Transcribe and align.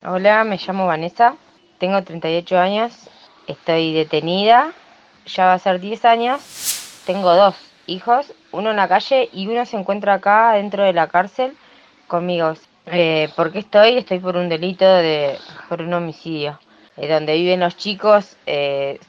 Hola, 0.00 0.44
me 0.44 0.58
llamo 0.58 0.86
Vanessa, 0.86 1.34
tengo 1.78 2.00
38 2.04 2.56
años, 2.56 3.10
estoy 3.48 3.92
detenida, 3.92 4.72
ya 5.26 5.46
va 5.46 5.54
a 5.54 5.58
ser 5.58 5.80
10 5.80 6.04
años, 6.04 7.02
tengo 7.04 7.34
dos 7.34 7.56
hijos, 7.88 8.32
uno 8.52 8.70
en 8.70 8.76
la 8.76 8.86
calle 8.86 9.28
y 9.32 9.48
uno 9.48 9.66
se 9.66 9.76
encuentra 9.76 10.14
acá 10.14 10.52
dentro 10.52 10.84
de 10.84 10.92
la 10.92 11.08
cárcel 11.08 11.56
conmigo. 12.06 12.54
Eh, 12.86 13.28
¿Por 13.34 13.50
qué 13.50 13.58
estoy? 13.58 13.98
Estoy 13.98 14.20
por 14.20 14.36
un 14.36 14.48
delito 14.48 14.84
de, 14.86 15.36
por 15.68 15.82
un 15.82 15.92
homicidio. 15.92 16.60
Eh, 16.96 17.08
donde 17.08 17.34
viven 17.34 17.58
los 17.58 17.76
chicos 17.76 18.36
eh, 18.46 19.00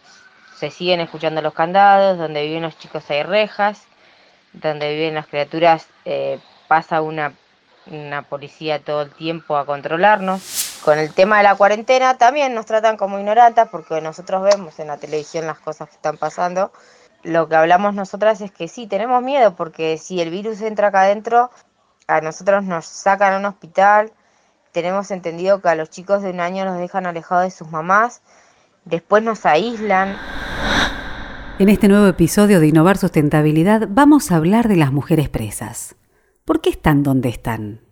se 0.56 0.72
siguen 0.72 1.02
escuchando 1.02 1.44
los 1.44 1.54
candados, 1.54 2.18
donde 2.18 2.48
viven 2.48 2.64
los 2.64 2.80
chicos 2.80 3.08
hay 3.12 3.22
rejas, 3.22 3.86
donde 4.54 4.92
viven 4.96 5.14
las 5.14 5.28
criaturas 5.28 5.88
eh, 6.06 6.40
pasa 6.68 7.04
una, 7.04 7.34
una 7.86 8.24
policía 8.24 8.80
todo 8.80 9.04
el 9.04 9.12
tiempo 9.12 9.56
a 9.56 9.68
controlarnos. 9.68 10.69
Con 10.84 10.98
el 10.98 11.14
tema 11.14 11.38
de 11.38 11.44
la 11.44 11.56
cuarentena 11.56 12.18
también 12.18 12.54
nos 12.54 12.66
tratan 12.66 12.96
como 12.96 13.20
ignorantes 13.20 13.68
porque 13.70 14.00
nosotros 14.02 14.44
vemos 14.44 14.80
en 14.80 14.88
la 14.88 14.98
televisión 14.98 15.46
las 15.46 15.60
cosas 15.60 15.90
que 15.90 15.96
están 15.96 16.18
pasando. 16.18 16.72
Lo 17.24 17.50
que 17.50 17.56
hablamos 17.56 17.94
nosotras 17.94 18.40
es 18.40 18.52
que 18.52 18.70
sí, 18.70 18.88
tenemos 18.88 19.22
miedo 19.22 19.56
porque 19.56 19.98
si 19.98 20.22
el 20.22 20.30
virus 20.30 20.62
entra 20.62 20.88
acá 20.88 21.02
adentro, 21.02 21.52
a 22.08 22.22
nosotros 22.22 22.64
nos 22.64 22.86
sacan 22.86 23.34
a 23.34 23.38
un 23.38 23.46
hospital. 23.46 24.14
Tenemos 24.72 25.12
entendido 25.12 25.62
que 25.62 25.68
a 25.68 25.76
los 25.76 25.90
chicos 25.90 26.22
de 26.22 26.30
un 26.30 26.40
año 26.40 26.64
los 26.64 26.78
dejan 26.78 27.06
alejados 27.06 27.44
de 27.44 27.52
sus 27.52 27.70
mamás, 27.70 28.22
después 28.86 29.22
nos 29.22 29.46
aíslan. 29.46 30.16
En 31.60 31.68
este 31.68 31.90
nuevo 31.90 32.08
episodio 32.08 32.62
de 32.62 32.68
Innovar 32.68 32.98
Sustentabilidad 32.98 33.88
vamos 33.90 34.32
a 34.32 34.38
hablar 34.38 34.70
de 34.70 34.78
las 34.78 34.94
mujeres 34.94 35.28
presas. 35.28 35.96
¿Por 36.46 36.62
qué 36.62 36.70
están 36.70 37.04
donde 37.04 37.28
están? 37.28 37.89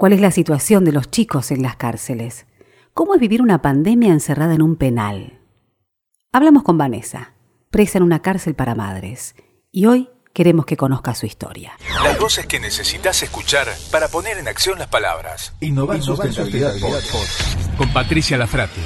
¿Cuál 0.00 0.14
es 0.14 0.22
la 0.22 0.30
situación 0.30 0.86
de 0.86 0.92
los 0.92 1.10
chicos 1.10 1.50
en 1.50 1.60
las 1.60 1.76
cárceles? 1.76 2.46
¿Cómo 2.94 3.14
es 3.14 3.20
vivir 3.20 3.42
una 3.42 3.60
pandemia 3.60 4.14
encerrada 4.14 4.54
en 4.54 4.62
un 4.62 4.76
penal? 4.76 5.40
Hablamos 6.32 6.62
con 6.62 6.78
Vanessa, 6.78 7.34
presa 7.70 7.98
en 7.98 8.04
una 8.04 8.22
cárcel 8.22 8.54
para 8.54 8.74
madres, 8.74 9.34
y 9.70 9.84
hoy 9.84 10.08
queremos 10.32 10.64
que 10.64 10.78
conozca 10.78 11.14
su 11.14 11.26
historia. 11.26 11.76
Las 12.02 12.18
voces 12.18 12.46
que 12.46 12.58
necesitas 12.60 13.22
escuchar 13.22 13.66
para 13.92 14.08
poner 14.08 14.38
en 14.38 14.48
acción 14.48 14.78
las 14.78 14.88
palabras. 14.88 15.52
Innovar, 15.60 16.00
Sustentabilidad 16.00 16.80
Podcast. 16.80 17.76
Con 17.76 17.92
Patricia 17.92 18.38
Lafrati. 18.38 18.80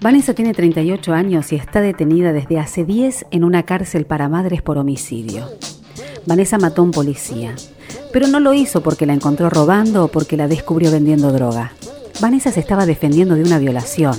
Vanessa 0.00 0.34
tiene 0.34 0.52
38 0.52 1.12
años 1.14 1.52
y 1.52 1.56
está 1.56 1.80
detenida 1.80 2.32
desde 2.32 2.58
hace 2.58 2.84
10 2.84 3.26
en 3.30 3.44
una 3.44 3.64
cárcel 3.64 4.04
para 4.04 4.28
madres 4.28 4.62
por 4.62 4.78
homicidio. 4.78 5.48
Vanessa 6.26 6.58
mató 6.58 6.82
a 6.82 6.84
un 6.84 6.90
policía, 6.90 7.54
pero 8.12 8.26
no 8.26 8.40
lo 8.40 8.52
hizo 8.52 8.82
porque 8.82 9.06
la 9.06 9.14
encontró 9.14 9.48
robando 9.48 10.04
o 10.04 10.08
porque 10.08 10.36
la 10.36 10.48
descubrió 10.48 10.90
vendiendo 10.90 11.32
droga. 11.32 11.72
Vanessa 12.20 12.52
se 12.52 12.60
estaba 12.60 12.86
defendiendo 12.86 13.34
de 13.34 13.42
una 13.42 13.58
violación 13.58 14.16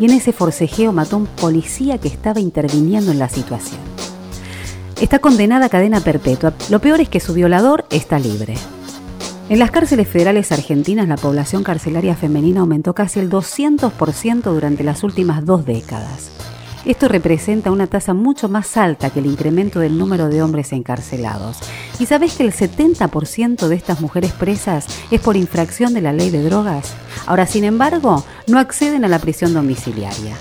y 0.00 0.06
en 0.06 0.12
ese 0.12 0.32
forcejeo 0.32 0.92
mató 0.92 1.16
a 1.16 1.20
un 1.20 1.26
policía 1.26 1.98
que 1.98 2.08
estaba 2.08 2.40
interviniendo 2.40 3.10
en 3.10 3.18
la 3.18 3.28
situación. 3.28 3.80
Está 5.00 5.18
condenada 5.18 5.66
a 5.66 5.68
cadena 5.68 6.00
perpetua. 6.00 6.54
Lo 6.70 6.80
peor 6.80 7.00
es 7.00 7.08
que 7.08 7.20
su 7.20 7.34
violador 7.34 7.84
está 7.90 8.18
libre. 8.18 8.54
En 9.48 9.58
las 9.58 9.70
cárceles 9.70 10.06
federales 10.06 10.52
argentinas 10.52 11.08
la 11.08 11.16
población 11.16 11.64
carcelaria 11.64 12.14
femenina 12.14 12.60
aumentó 12.60 12.94
casi 12.94 13.18
el 13.18 13.30
200% 13.30 14.42
durante 14.42 14.84
las 14.84 15.02
últimas 15.02 15.46
dos 15.46 15.64
décadas. 15.64 16.30
Esto 16.84 17.08
representa 17.08 17.70
una 17.70 17.86
tasa 17.86 18.12
mucho 18.12 18.50
más 18.50 18.76
alta 18.76 19.08
que 19.08 19.20
el 19.20 19.26
incremento 19.26 19.80
del 19.80 19.96
número 19.96 20.28
de 20.28 20.42
hombres 20.42 20.72
encarcelados. 20.72 21.60
¿Y 21.98 22.04
sabés 22.04 22.34
que 22.34 22.44
el 22.44 22.52
70% 22.52 23.68
de 23.68 23.74
estas 23.74 24.02
mujeres 24.02 24.32
presas 24.32 24.86
es 25.10 25.20
por 25.20 25.36
infracción 25.36 25.94
de 25.94 26.02
la 26.02 26.12
ley 26.12 26.28
de 26.28 26.42
drogas? 26.42 26.94
Ahora, 27.26 27.46
sin 27.46 27.64
embargo, 27.64 28.24
no 28.48 28.58
acceden 28.58 29.06
a 29.06 29.08
la 29.08 29.18
prisión 29.18 29.54
domiciliaria. 29.54 30.36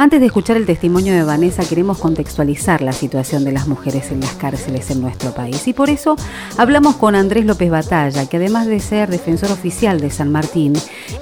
Antes 0.00 0.20
de 0.20 0.26
escuchar 0.26 0.56
el 0.56 0.64
testimonio 0.64 1.12
de 1.12 1.24
Vanessa, 1.24 1.64
queremos 1.64 1.98
contextualizar 1.98 2.82
la 2.82 2.92
situación 2.92 3.44
de 3.44 3.50
las 3.50 3.66
mujeres 3.66 4.12
en 4.12 4.20
las 4.20 4.34
cárceles 4.34 4.92
en 4.92 5.00
nuestro 5.00 5.34
país. 5.34 5.66
Y 5.66 5.72
por 5.72 5.90
eso 5.90 6.14
hablamos 6.56 6.94
con 6.94 7.16
Andrés 7.16 7.44
López 7.44 7.68
Batalla, 7.68 8.24
que 8.26 8.36
además 8.36 8.68
de 8.68 8.78
ser 8.78 9.10
defensor 9.10 9.50
oficial 9.50 10.00
de 10.00 10.10
San 10.10 10.30
Martín, 10.30 10.74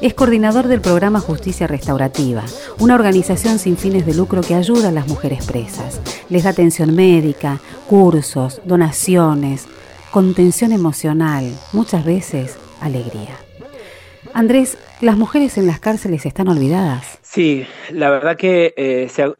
es 0.02 0.12
coordinador 0.12 0.68
del 0.68 0.82
programa 0.82 1.20
Justicia 1.20 1.66
Restaurativa, 1.66 2.44
una 2.78 2.96
organización 2.96 3.58
sin 3.58 3.78
fines 3.78 4.04
de 4.04 4.12
lucro 4.12 4.42
que 4.42 4.54
ayuda 4.54 4.90
a 4.90 4.92
las 4.92 5.08
mujeres 5.08 5.46
presas. 5.46 5.98
Les 6.28 6.44
da 6.44 6.50
atención 6.50 6.94
médica, 6.94 7.60
cursos, 7.88 8.60
donaciones, 8.66 9.64
contención 10.10 10.72
emocional, 10.72 11.50
muchas 11.72 12.04
veces 12.04 12.56
alegría. 12.82 13.38
Andrés, 14.34 14.76
¿las 15.00 15.16
mujeres 15.16 15.58
en 15.58 15.66
las 15.66 15.80
cárceles 15.80 16.26
están 16.26 16.48
olvidadas? 16.48 17.18
Sí, 17.22 17.66
la 17.92 18.08
verdad 18.08 18.36
que 18.36 18.72
eh, 18.78 19.08
se, 19.10 19.30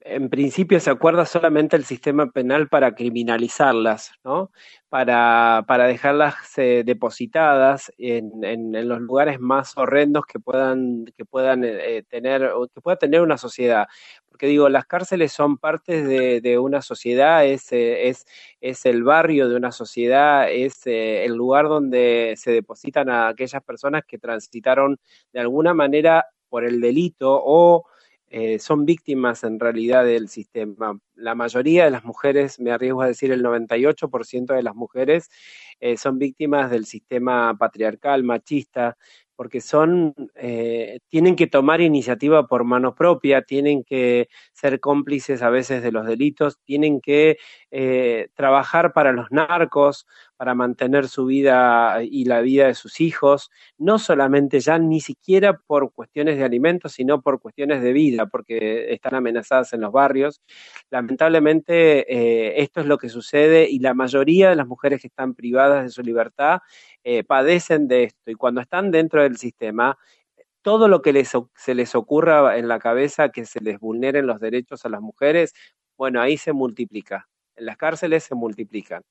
en 0.00 0.28
principio 0.28 0.80
se 0.80 0.90
acuerda 0.90 1.24
solamente 1.24 1.76
el 1.76 1.84
sistema 1.84 2.30
penal 2.32 2.68
para 2.68 2.94
criminalizarlas, 2.96 4.12
¿no? 4.24 4.50
Para, 4.88 5.64
para 5.68 5.86
dejarlas 5.86 6.34
eh, 6.56 6.82
depositadas 6.84 7.92
en, 7.98 8.42
en, 8.42 8.88
los 8.88 9.00
lugares 9.00 9.40
más 9.40 9.76
horrendos 9.76 10.24
que 10.26 10.40
puedan, 10.40 11.04
que 11.16 11.24
puedan 11.24 11.62
eh, 11.64 12.02
tener, 12.08 12.50
que 12.74 12.80
pueda 12.80 12.96
tener 12.96 13.20
una 13.20 13.38
sociedad. 13.38 13.86
Porque 14.28 14.46
digo, 14.48 14.68
las 14.68 14.86
cárceles 14.86 15.32
son 15.32 15.58
partes 15.58 16.08
de, 16.08 16.40
de 16.40 16.58
una 16.58 16.82
sociedad, 16.82 17.46
es, 17.46 17.68
es, 17.70 18.26
es, 18.60 18.84
el 18.84 19.04
barrio 19.04 19.48
de 19.48 19.54
una 19.54 19.70
sociedad, 19.70 20.50
es 20.50 20.80
el 20.86 21.34
lugar 21.34 21.68
donde 21.68 22.34
se 22.36 22.50
depositan 22.50 23.10
a 23.10 23.28
aquellas 23.28 23.62
personas 23.62 24.02
que 24.04 24.18
transitaron 24.18 24.98
de 25.32 25.40
alguna 25.40 25.74
manera 25.74 26.26
por 26.48 26.64
el 26.64 26.80
delito 26.80 27.40
o 27.44 27.86
eh, 28.28 28.58
son 28.58 28.84
víctimas 28.84 29.44
en 29.44 29.60
realidad 29.60 30.04
del 30.04 30.28
sistema. 30.28 30.98
La 31.16 31.34
mayoría 31.34 31.84
de 31.84 31.90
las 31.90 32.04
mujeres, 32.04 32.58
me 32.60 32.72
arriesgo 32.72 33.02
a 33.02 33.06
decir 33.06 33.30
el 33.32 33.42
98% 33.42 34.54
de 34.54 34.62
las 34.62 34.74
mujeres, 34.74 35.30
eh, 35.80 35.96
son 35.96 36.18
víctimas 36.18 36.70
del 36.70 36.86
sistema 36.86 37.56
patriarcal, 37.56 38.24
machista, 38.24 38.96
porque 39.36 39.60
son, 39.60 40.14
eh, 40.36 41.00
tienen 41.08 41.34
que 41.36 41.46
tomar 41.48 41.80
iniciativa 41.80 42.46
por 42.46 42.64
mano 42.64 42.94
propia, 42.94 43.42
tienen 43.42 43.82
que 43.84 44.28
ser 44.52 44.78
cómplices 44.80 45.42
a 45.42 45.50
veces 45.50 45.82
de 45.82 45.90
los 45.92 46.06
delitos, 46.06 46.58
tienen 46.64 47.00
que 47.00 47.38
eh, 47.70 48.28
trabajar 48.34 48.92
para 48.92 49.12
los 49.12 49.30
narcos, 49.32 50.06
para 50.36 50.54
mantener 50.54 51.08
su 51.08 51.26
vida 51.26 51.98
y 52.02 52.24
la 52.26 52.40
vida 52.40 52.66
de 52.66 52.74
sus 52.74 53.00
hijos, 53.00 53.50
no 53.78 53.98
solamente 53.98 54.60
ya 54.60 54.78
ni 54.78 55.00
siquiera 55.00 55.58
por 55.66 55.92
cuestiones 55.92 56.38
de 56.38 56.44
alimentos, 56.44 56.92
sino 56.92 57.20
por 57.22 57.40
cuestiones 57.40 57.82
de 57.82 57.92
vida, 57.92 58.26
porque 58.26 58.92
están 58.92 59.14
amenazadas 59.14 59.72
en 59.72 59.80
los 59.80 59.92
barrios. 59.92 60.40
Lamentablemente 61.08 62.00
eh, 62.12 62.62
esto 62.62 62.80
es 62.80 62.86
lo 62.86 62.96
que 62.96 63.10
sucede 63.10 63.68
y 63.68 63.78
la 63.78 63.92
mayoría 63.92 64.48
de 64.48 64.56
las 64.56 64.66
mujeres 64.66 65.02
que 65.02 65.08
están 65.08 65.34
privadas 65.34 65.84
de 65.84 65.90
su 65.90 66.02
libertad 66.02 66.60
eh, 67.02 67.24
padecen 67.24 67.88
de 67.88 68.04
esto 68.04 68.30
y 68.30 68.34
cuando 68.34 68.62
están 68.62 68.90
dentro 68.90 69.22
del 69.22 69.36
sistema, 69.36 69.98
todo 70.62 70.88
lo 70.88 71.02
que 71.02 71.12
les, 71.12 71.32
se 71.56 71.74
les 71.74 71.94
ocurra 71.94 72.58
en 72.58 72.68
la 72.68 72.78
cabeza 72.78 73.30
que 73.30 73.46
se 73.46 73.60
les 73.60 73.80
vulneren 73.80 74.26
los 74.26 74.40
derechos 74.40 74.84
a 74.86 74.88
las 74.90 75.00
mujeres, 75.02 75.54
bueno, 75.98 76.20
ahí 76.22 76.38
se 76.38 76.52
multiplica. 76.54 77.28
En 77.56 77.66
las 77.66 77.76
cárceles 77.76 78.24
se 78.24 78.34
multiplican. 78.34 79.02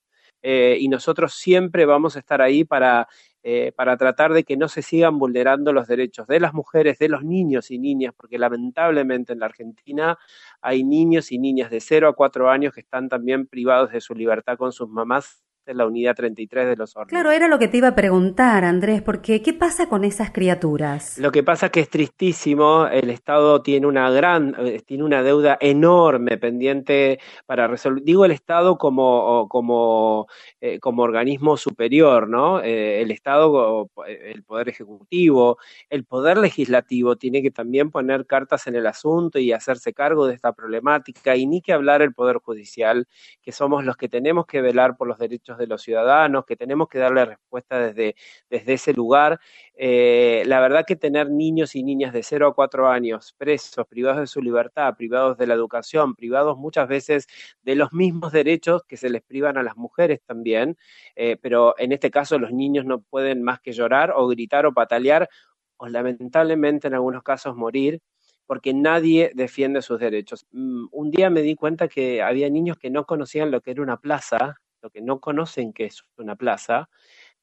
Eh, 0.43 0.77
y 0.79 0.89
nosotros 0.89 1.33
siempre 1.35 1.85
vamos 1.85 2.15
a 2.17 2.19
estar 2.19 2.41
ahí 2.41 2.65
para, 2.65 3.07
eh, 3.43 3.71
para 3.75 3.97
tratar 3.97 4.33
de 4.33 4.43
que 4.43 4.57
no 4.57 4.67
se 4.67 4.81
sigan 4.81 5.17
vulnerando 5.19 5.73
los 5.73 5.87
derechos 5.87 6.27
de 6.27 6.39
las 6.41 6.53
mujeres, 6.53 6.99
de 6.99 7.09
los 7.09 7.23
niños 7.23 7.71
y 7.71 7.79
niñas, 7.79 8.13
porque 8.17 8.37
lamentablemente 8.37 9.33
en 9.33 9.39
la 9.39 9.47
Argentina 9.47 10.17
hay 10.61 10.83
niños 10.83 11.31
y 11.31 11.39
niñas 11.39 11.71
de 11.71 11.79
0 11.81 12.09
a 12.09 12.13
4 12.15 12.49
años 12.49 12.73
que 12.73 12.81
están 12.81 13.09
también 13.09 13.47
privados 13.47 13.91
de 13.91 14.01
su 14.01 14.13
libertad 14.15 14.57
con 14.57 14.71
sus 14.73 14.89
mamás 14.89 15.42
en 15.65 15.77
la 15.77 15.85
unidad 15.85 16.15
33 16.15 16.67
de 16.67 16.75
los 16.75 16.95
hornos. 16.95 17.09
Claro, 17.09 17.31
era 17.31 17.47
lo 17.47 17.59
que 17.59 17.67
te 17.67 17.77
iba 17.77 17.89
a 17.89 17.95
preguntar, 17.95 18.63
Andrés, 18.65 19.01
porque 19.01 19.41
¿qué 19.41 19.53
pasa 19.53 19.87
con 19.87 20.03
esas 20.03 20.31
criaturas? 20.31 21.17
Lo 21.17 21.31
que 21.31 21.43
pasa 21.43 21.67
es 21.67 21.71
que 21.71 21.79
es 21.81 21.89
tristísimo, 21.89 22.87
el 22.87 23.09
Estado 23.09 23.61
tiene 23.61 23.87
una 23.87 24.09
gran, 24.11 24.55
tiene 24.85 25.03
una 25.03 25.23
deuda 25.23 25.57
enorme 25.59 26.37
pendiente 26.37 27.19
para 27.45 27.67
resolver, 27.67 28.03
digo 28.03 28.25
el 28.25 28.31
Estado 28.31 28.77
como, 28.77 29.47
como, 29.49 30.27
eh, 30.61 30.79
como 30.79 31.03
organismo 31.03 31.57
superior, 31.57 32.27
¿no? 32.27 32.61
Eh, 32.61 33.01
el 33.01 33.11
Estado, 33.11 33.89
el 34.07 34.43
Poder 34.43 34.69
Ejecutivo, 34.69 35.57
el 35.89 36.03
Poder 36.05 36.37
Legislativo 36.37 37.15
tiene 37.15 37.41
que 37.41 37.51
también 37.51 37.91
poner 37.91 38.25
cartas 38.25 38.67
en 38.67 38.75
el 38.75 38.87
asunto 38.87 39.39
y 39.39 39.51
hacerse 39.51 39.93
cargo 39.93 40.27
de 40.27 40.35
esta 40.35 40.53
problemática, 40.53 41.35
y 41.35 41.45
ni 41.45 41.61
que 41.61 41.73
hablar 41.73 42.01
el 42.01 42.13
Poder 42.13 42.37
Judicial, 42.37 43.07
que 43.41 43.51
somos 43.51 43.85
los 43.85 43.97
que 43.97 44.09
tenemos 44.09 44.45
que 44.45 44.61
velar 44.61 44.97
por 44.97 45.07
los 45.07 45.17
derechos 45.17 45.52
de 45.57 45.67
los 45.67 45.81
ciudadanos, 45.81 46.45
que 46.45 46.55
tenemos 46.55 46.87
que 46.87 46.99
darle 46.99 47.25
respuesta 47.25 47.79
desde, 47.79 48.15
desde 48.49 48.73
ese 48.73 48.93
lugar. 48.93 49.39
Eh, 49.75 50.43
la 50.45 50.59
verdad 50.59 50.85
que 50.85 50.95
tener 50.95 51.29
niños 51.29 51.75
y 51.75 51.83
niñas 51.83 52.13
de 52.13 52.23
0 52.23 52.47
a 52.47 52.53
4 52.53 52.89
años 52.89 53.33
presos, 53.37 53.85
privados 53.87 54.19
de 54.19 54.27
su 54.27 54.41
libertad, 54.41 54.95
privados 54.95 55.37
de 55.37 55.47
la 55.47 55.53
educación, 55.53 56.15
privados 56.15 56.57
muchas 56.57 56.87
veces 56.87 57.27
de 57.61 57.75
los 57.75 57.93
mismos 57.93 58.31
derechos 58.31 58.83
que 58.83 58.97
se 58.97 59.09
les 59.09 59.21
privan 59.23 59.57
a 59.57 59.63
las 59.63 59.77
mujeres 59.77 60.21
también, 60.25 60.77
eh, 61.15 61.37
pero 61.41 61.75
en 61.77 61.91
este 61.91 62.11
caso 62.11 62.37
los 62.39 62.51
niños 62.51 62.85
no 62.85 63.01
pueden 63.01 63.43
más 63.43 63.59
que 63.61 63.71
llorar 63.73 64.13
o 64.15 64.27
gritar 64.27 64.65
o 64.65 64.73
patalear 64.73 65.29
o 65.77 65.87
lamentablemente 65.87 66.87
en 66.87 66.93
algunos 66.93 67.23
casos 67.23 67.55
morir 67.55 68.01
porque 68.45 68.73
nadie 68.73 69.31
defiende 69.33 69.81
sus 69.81 69.99
derechos. 69.99 70.45
Mm, 70.51 70.87
un 70.91 71.11
día 71.11 71.29
me 71.29 71.41
di 71.41 71.55
cuenta 71.55 71.87
que 71.87 72.21
había 72.21 72.49
niños 72.49 72.77
que 72.77 72.89
no 72.89 73.05
conocían 73.05 73.51
lo 73.51 73.61
que 73.61 73.71
era 73.71 73.81
una 73.81 73.97
plaza, 73.97 74.57
lo 74.83 74.89
que 74.89 75.01
no 75.01 75.19
conocen 75.19 75.73
que 75.73 75.85
es 75.85 76.03
una 76.17 76.35
plaza. 76.35 76.89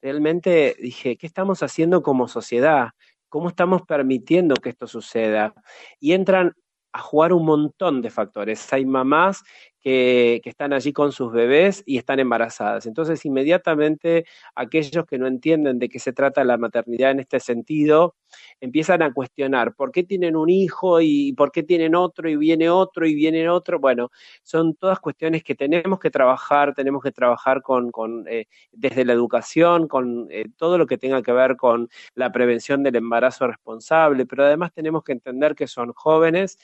Realmente 0.01 0.77
dije, 0.79 1.17
¿qué 1.17 1.27
estamos 1.27 1.63
haciendo 1.63 2.03
como 2.03 2.29
sociedad? 2.29 2.91
¿Cómo 3.29 3.49
estamos 3.49 3.83
permitiendo 3.83 4.55
que 4.55 4.69
esto 4.69 4.87
suceda? 4.87 5.55
Y 5.99 6.13
entran 6.13 6.55
a 6.93 7.01
jugar 7.01 7.33
un 7.33 7.47
montón 7.47 8.03
de 8.03 8.11
factores. 8.11 8.73
Hay 8.73 8.85
mamás 8.85 9.43
que, 9.81 10.41
están 10.45 10.73
allí 10.73 10.93
con 10.93 11.13
sus 11.13 11.33
bebés 11.33 11.83
y 11.87 11.99
están 11.99 12.21
embarazadas. 12.21 12.87
Entonces, 12.87 13.25
inmediatamente 13.25 14.27
aquellos 14.55 15.07
que 15.07 15.19
no 15.19 15.27
entienden 15.27 15.79
de 15.79 15.89
qué 15.89 15.99
se 15.99 16.13
trata 16.13 16.45
la 16.45 16.59
maternidad 16.59 17.13
en 17.13 17.21
este 17.21 17.41
sentido, 17.41 18.17
empiezan 18.61 19.03
a 19.03 19.13
cuestionar 19.13 19.75
por 19.75 19.93
qué 19.93 20.05
tienen 20.05 20.37
un 20.37 20.51
hijo 20.51 21.01
y 21.01 21.33
por 21.35 21.53
qué 21.53 21.63
tienen 21.63 21.95
otro 21.95 22.29
y 22.29 22.37
viene 22.37 22.71
otro 22.71 23.07
y 23.07 23.15
viene 23.15 23.49
otro. 23.49 23.81
Bueno, 23.81 24.11
son 24.43 24.75
todas 24.75 25.01
cuestiones 25.01 25.43
que 25.45 25.55
tenemos 25.55 25.99
que 25.99 26.11
trabajar, 26.11 26.75
tenemos 26.75 27.03
que 27.03 27.13
trabajar 27.13 27.63
con, 27.63 27.91
eh, 28.29 28.47
desde 28.73 29.05
la 29.05 29.13
educación, 29.13 29.89
con 29.89 30.29
eh, 30.31 30.47
todo 30.57 30.79
lo 30.79 30.87
que 30.87 30.99
tenga 30.99 31.23
que 31.23 31.33
ver 31.33 31.57
con 31.57 31.89
la 32.15 32.33
prevención 32.33 32.83
del 32.83 32.97
embarazo 32.97 33.47
responsable, 33.47 34.27
pero 34.27 34.45
además 34.45 34.73
tenemos 34.73 35.03
que 35.05 35.13
entender 35.13 35.55
que 35.55 35.67
son 35.67 35.93
jóvenes 35.93 36.59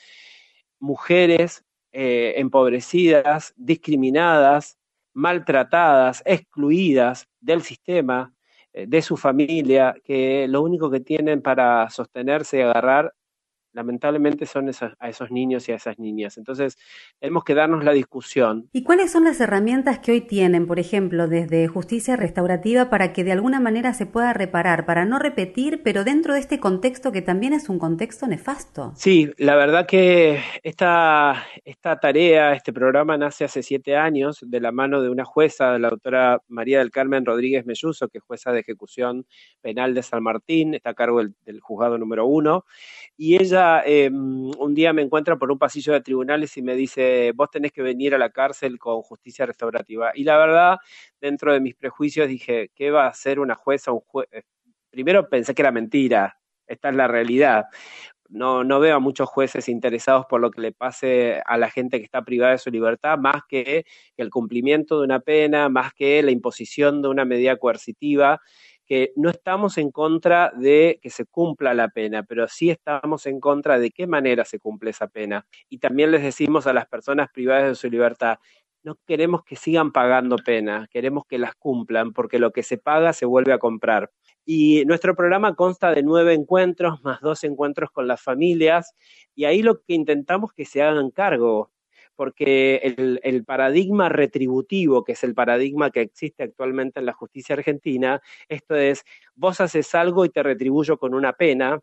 mujeres 0.79 1.66
eh, 1.99 2.39
empobrecidas, 2.39 3.55
discriminadas, 3.57 4.77
maltratadas, 5.15 6.23
excluidas 6.27 7.27
del 7.41 7.63
sistema, 7.63 8.35
eh, 8.75 8.85
de 8.87 9.01
su 9.01 9.17
familia, 9.17 9.97
que 10.05 10.47
lo 10.47 10.61
único 10.61 10.91
que 10.91 11.01
tienen 11.01 11.41
para 11.41 11.89
sostenerse 11.89 12.59
y 12.59 12.61
agarrar 12.61 13.15
lamentablemente 13.76 14.46
son 14.46 14.70
a 14.99 15.08
esos 15.08 15.31
niños 15.31 15.69
y 15.69 15.73
a 15.73 15.76
esas 15.76 15.99
niñas. 15.99 16.38
Entonces, 16.38 16.78
tenemos 17.20 17.44
que 17.44 17.55
darnos 17.55 17.84
la 17.84 17.93
discusión. 17.93 18.70
¿Y 18.73 18.82
cuáles 18.82 19.12
son 19.12 19.25
las 19.25 19.38
herramientas 19.38 19.99
que 19.99 20.12
hoy 20.12 20.23
tienen, 20.23 20.67
por 20.67 20.81
ejemplo, 20.81 21.28
desde 21.28 21.69
justicia 21.69 22.17
restaurativa 22.17 22.88
para 22.88 23.12
que 23.12 23.23
de 23.23 23.32
alguna 23.32 23.61
manera 23.61 23.93
se 23.93 24.06
pueda 24.06 24.32
reparar, 24.32 24.87
para 24.87 25.05
no 25.05 25.19
repetir, 25.19 25.82
pero 25.84 26.05
dentro 26.05 26.32
de 26.32 26.40
este 26.40 26.58
contexto 26.58 27.12
que 27.12 27.20
también 27.20 27.52
es 27.52 27.69
un 27.69 27.78
contexto 27.78 28.26
nefasto? 28.26 28.93
Sí, 28.96 29.31
la 29.37 29.56
verdad 29.56 29.87
que 29.87 30.40
esta, 30.62 31.44
esta 31.64 32.00
tarea, 32.00 32.55
este 32.55 32.73
programa 32.73 33.19
nace 33.19 33.44
hace 33.44 33.62
siete 33.62 33.94
años 33.94 34.38
de 34.40 34.61
la 34.61 34.73
mano 34.73 35.02
de 35.02 35.11
una 35.11 35.26
jueza, 35.26 35.78
la 35.78 35.90
doctora 35.90 36.40
María 36.49 36.78
del 36.78 36.90
Carmen 36.90 37.26
Rodríguez 37.26 37.67
Melluso, 37.67 38.08
que 38.08 38.19
es 38.19 38.25
jueza 38.25 38.52
de 38.52 38.61
ejecución 38.61 39.26
penal 39.61 39.93
de 39.93 40.02
San 40.02 40.23
Martín, 40.23 40.73
está 40.73 40.90
a 40.90 40.94
cargo 40.94 41.20
del 41.20 41.61
juzgado 41.61 41.99
número 41.99 42.25
uno, 42.25 42.64
y 43.19 43.37
ella 43.37 43.66
Em, 43.85 44.51
un 44.59 44.75
día 44.75 44.93
me 44.93 45.03
encuentra 45.03 45.37
por 45.37 45.51
un 45.51 45.59
pasillo 45.59 45.93
de 45.93 46.01
tribunales 46.01 46.57
y 46.57 46.63
me 46.63 46.75
dice, 46.75 47.33
vos 47.35 47.51
tenés 47.51 47.73
que 47.73 47.83
venir 47.83 48.15
a 48.15 48.19
la 48.19 48.31
cárcel 48.31 48.79
con 48.79 49.03
justicia 49.03 49.47
restaurativa. 49.47 50.13
Y 50.15 50.25
la 50.25 50.37
verdad, 50.39 50.77
dentro 51.21 51.53
de 51.53 51.61
mis 51.61 51.75
prejuicios 51.75 52.29
dije, 52.29 52.71
¿qué 52.75 52.91
va 52.91 53.05
a 53.05 53.09
hacer 53.09 53.39
una 53.41 53.55
jueza? 53.55 53.93
Eh, 54.33 54.43
primero 54.91 55.29
pensé 55.29 55.55
que 55.55 55.63
era 55.63 55.73
mentira, 55.73 56.39
esta 56.67 56.89
es 56.91 56.97
la 56.97 57.09
realidad. 57.09 57.67
No, 58.29 58.65
no 58.65 58.81
veo 58.81 58.97
a 58.97 59.01
muchos 59.01 59.29
jueces 59.29 59.69
interesados 59.69 60.27
por 60.27 60.41
lo 60.41 60.51
que 60.51 60.61
le 60.61 60.73
pase 60.73 61.41
a 61.47 61.57
la 61.59 61.71
gente 61.71 61.99
que 61.99 62.05
está 62.05 62.23
privada 62.23 62.53
de 62.53 62.59
su 62.59 62.71
libertad, 62.71 63.19
más 63.19 63.43
que 63.49 63.85
el 64.17 64.31
cumplimiento 64.31 64.99
de 64.99 65.05
una 65.05 65.21
pena, 65.21 65.69
más 65.69 65.95
que 65.95 66.23
la 66.23 66.33
imposición 66.33 67.03
de 67.03 67.09
una 67.09 67.25
medida 67.25 67.57
coercitiva 67.57 68.41
que 68.87 69.12
no 69.17 69.31
estamos 69.31 69.79
en 69.79 69.91
contra 69.91 70.53
de 70.56 70.99
que 71.03 71.11
se 71.11 71.27
cumpla 71.27 71.75
la 71.75 71.88
pena, 71.88 72.23
pero 72.23 72.49
sí 72.49 72.71
estamos 72.71 73.27
en 73.27 73.41
contra 73.41 73.79
de 73.79 73.91
qué 73.91 74.06
manera 74.06 74.44
se 74.44 74.59
cumple 74.59 74.91
esa 74.91 75.09
pena. 75.09 75.47
Y 75.69 75.79
también 75.79 76.12
les 76.12 76.23
decimos 76.23 76.67
a 76.67 76.73
las 76.73 76.87
personas 76.87 77.29
privadas 77.33 77.69
de 77.69 77.75
su 77.75 77.91
libertad, 77.91 78.38
no 78.85 78.97
queremos 79.05 79.43
que 79.44 79.56
sigan 79.56 79.91
pagando 79.91 80.37
pena, 80.37 80.87
queremos 80.91 81.25
que 81.27 81.38
las 81.38 81.56
cumplan, 81.56 82.12
porque 82.12 82.38
lo 82.38 82.53
que 82.53 82.62
se 82.62 82.79
paga 82.79 83.12
se 83.12 83.27
vuelve 83.27 83.53
a 83.53 83.59
comprar. 83.59 84.12
Y 84.44 84.85
nuestro 84.85 85.17
programa 85.17 85.56
consta 85.56 85.93
de 85.93 86.05
nueve 86.05 86.35
encuentros 86.35 87.03
más 87.03 87.21
dos 87.21 87.43
encuentros 87.43 87.91
con 87.91 88.06
las 88.06 88.23
familias, 88.23 88.94
y 89.35 89.44
ahí 89.44 89.62
lo 89.62 89.83
que 89.83 89.94
intentamos 89.94 90.53
que 90.53 90.65
se 90.65 90.83
hagan 90.83 91.11
cargo 91.11 91.73
porque 92.17 92.77
el, 93.23 93.45
paradigma 93.45 94.09
retributivo, 94.09 95.05
que 95.05 95.13
es 95.13 95.23
el 95.23 95.35
paradigma 95.35 95.91
que 95.91 96.01
existe 96.01 96.43
actualmente 96.43 96.99
en 97.01 97.07
la 97.07 97.13
justicia 97.13 97.55
argentina, 97.55 98.21
esto 98.49 98.75
es, 98.75 99.05
vos 99.35 99.61
haces 99.61 99.95
algo 99.95 100.25
y 100.25 100.31
te 100.31 100.43
retribuyo 100.43 100.99
con 100.99 101.15
una 101.15 101.35
pena, 101.35 101.79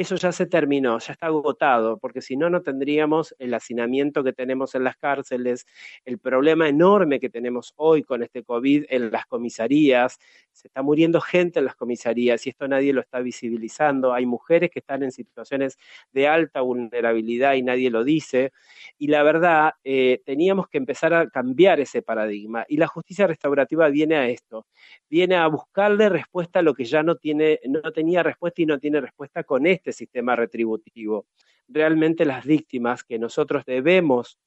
eso 0.00 0.14
ya 0.14 0.30
se 0.30 0.46
terminó, 0.46 1.00
ya 1.00 1.12
está 1.12 1.26
agotado, 1.26 1.98
porque 1.98 2.20
si 2.22 2.36
no, 2.36 2.48
no 2.48 2.62
tendríamos 2.62 3.34
el 3.40 3.52
hacinamiento 3.52 4.22
que 4.22 4.32
tenemos 4.32 4.76
en 4.76 4.84
las 4.84 4.96
cárceles, 4.96 5.66
el 6.04 6.18
problema 6.18 6.68
enorme 6.68 7.18
que 7.18 7.28
tenemos 7.28 7.72
hoy 7.74 8.04
con 8.04 8.22
este 8.22 8.44
COVID 8.44 8.84
en 8.90 9.10
las 9.10 9.26
comisarías, 9.26 10.20
se 10.52 10.68
está 10.68 10.82
muriendo 10.82 11.20
gente 11.20 11.58
en 11.58 11.64
las 11.64 11.74
comisarías 11.74 12.46
y 12.46 12.50
esto 12.50 12.68
nadie 12.68 12.92
lo 12.92 13.00
está 13.00 13.18
visibilizando, 13.18 14.12
hay 14.12 14.24
mujeres 14.24 14.70
que 14.70 14.78
están 14.78 15.02
en 15.02 15.10
situaciones 15.10 15.76
de 16.12 16.28
alta 16.28 16.60
vulnerabilidad 16.60 17.54
y 17.54 17.62
nadie 17.62 17.90
lo 17.90 18.04
dice, 18.04 18.52
y 18.98 19.08
la 19.08 19.24
verdad, 19.24 19.72
eh, 19.82 20.22
teníamos 20.24 20.68
que 20.68 20.78
empezar 20.78 21.12
a 21.12 21.28
cambiar 21.28 21.80
ese 21.80 22.02
paradigma, 22.02 22.64
y 22.68 22.76
la 22.76 22.86
justicia 22.86 23.26
restaurativa 23.26 23.88
viene 23.88 24.14
a 24.14 24.28
esto, 24.28 24.66
viene 25.10 25.34
a 25.34 25.48
buscarle 25.48 26.08
respuesta 26.08 26.60
a 26.60 26.62
lo 26.62 26.74
que 26.74 26.84
ya 26.84 27.02
no, 27.02 27.16
tiene, 27.16 27.58
no 27.66 27.82
tenía 27.90 28.22
respuesta 28.22 28.62
y 28.62 28.66
no 28.66 28.78
tiene 28.78 29.00
respuesta 29.00 29.42
con 29.42 29.66
este 29.66 29.87
este 29.88 30.04
sistema 30.04 30.36
retributivo. 30.36 31.26
Realmente 31.66 32.24
las 32.24 32.44
víctimas 32.44 33.04
que 33.04 33.18
nosotros 33.18 33.64
debemos 33.64 34.38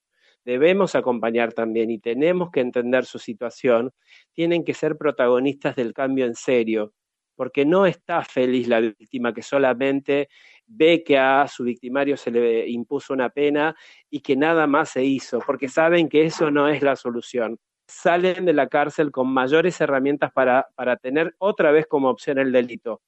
debemos 0.44 0.96
acompañar 0.96 1.54
también 1.54 1.92
y 1.92 2.00
tenemos 2.00 2.50
que 2.50 2.62
entender 2.62 3.06
su 3.06 3.20
situación, 3.20 3.92
tienen 4.34 4.64
que 4.64 4.74
ser 4.74 4.98
protagonistas 4.98 5.76
del 5.76 5.94
cambio 5.94 6.26
en 6.26 6.34
serio, 6.34 6.94
porque 7.36 7.64
no 7.64 7.86
está 7.86 8.24
feliz 8.24 8.68
la 8.68 8.80
víctima 8.80 9.36
que 9.36 9.44
solamente 9.44 10.30
ve 10.66 11.04
que 11.04 11.20
a 11.20 11.48
su 11.48 11.64
victimario 11.64 12.18
se 12.18 12.32
le 12.32 12.68
impuso 12.68 13.14
una 13.14 13.30
pena 13.30 13.76
y 14.10 14.22
que 14.22 14.36
nada 14.36 14.66
más 14.66 14.90
se 14.90 15.04
hizo, 15.04 15.40
porque 15.46 15.70
saben 15.70 16.10
que 16.10 16.26
eso 16.26 16.50
no 16.50 16.68
es 16.68 16.82
la 16.82 16.96
solución. 16.96 17.60
Salen 17.88 18.46
de 18.46 18.54
la 18.54 18.68
cárcel 18.68 19.12
con 19.12 19.32
mayores 19.32 19.80
herramientas 19.80 20.32
para, 20.32 20.70
para 20.76 20.98
tener 20.98 21.36
otra 21.38 21.72
vez 21.72 21.86
como 21.86 22.10
opción 22.10 22.40
el 22.40 22.52
delito. 22.52 23.02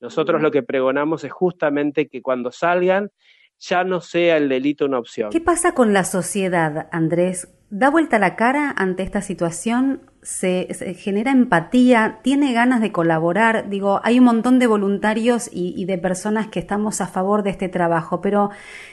Nosotros 0.00 0.40
lo 0.40 0.50
que 0.50 0.62
pregonamos 0.62 1.24
es 1.24 1.32
justamente 1.32 2.08
que 2.08 2.22
cuando 2.22 2.50
salgan 2.50 3.10
ya 3.58 3.84
no 3.84 4.00
sea 4.00 4.38
el 4.38 4.48
delito 4.48 4.86
una 4.86 4.98
opción. 4.98 5.30
¿Qué 5.30 5.40
pasa 5.40 5.74
con 5.74 5.92
la 5.92 6.04
sociedad, 6.04 6.88
Andrés? 6.92 7.52
¿Da 7.68 7.90
vuelta 7.90 8.18
la 8.18 8.34
cara 8.34 8.74
ante 8.76 9.02
esta 9.02 9.20
situación? 9.20 10.09
Se, 10.22 10.68
genera 10.98 11.30
empatía, 11.30 12.20
tiene 12.22 12.52
ganas 12.52 12.80
de 12.80 12.92
colaborar. 12.92 13.68
Digo, 13.68 14.00
hay 14.04 14.18
un 14.18 14.26
montón 14.26 14.58
de 14.58 14.66
voluntarios 14.66 15.48
y, 15.52 15.84
de 15.84 15.98
personas 15.98 16.48
que 16.48 16.60
estamos 16.60 17.00
a 17.00 17.06
favor 17.06 17.42
de 17.42 17.50
este 17.50 17.68
trabajo, 17.68 18.20
pero 18.20 18.50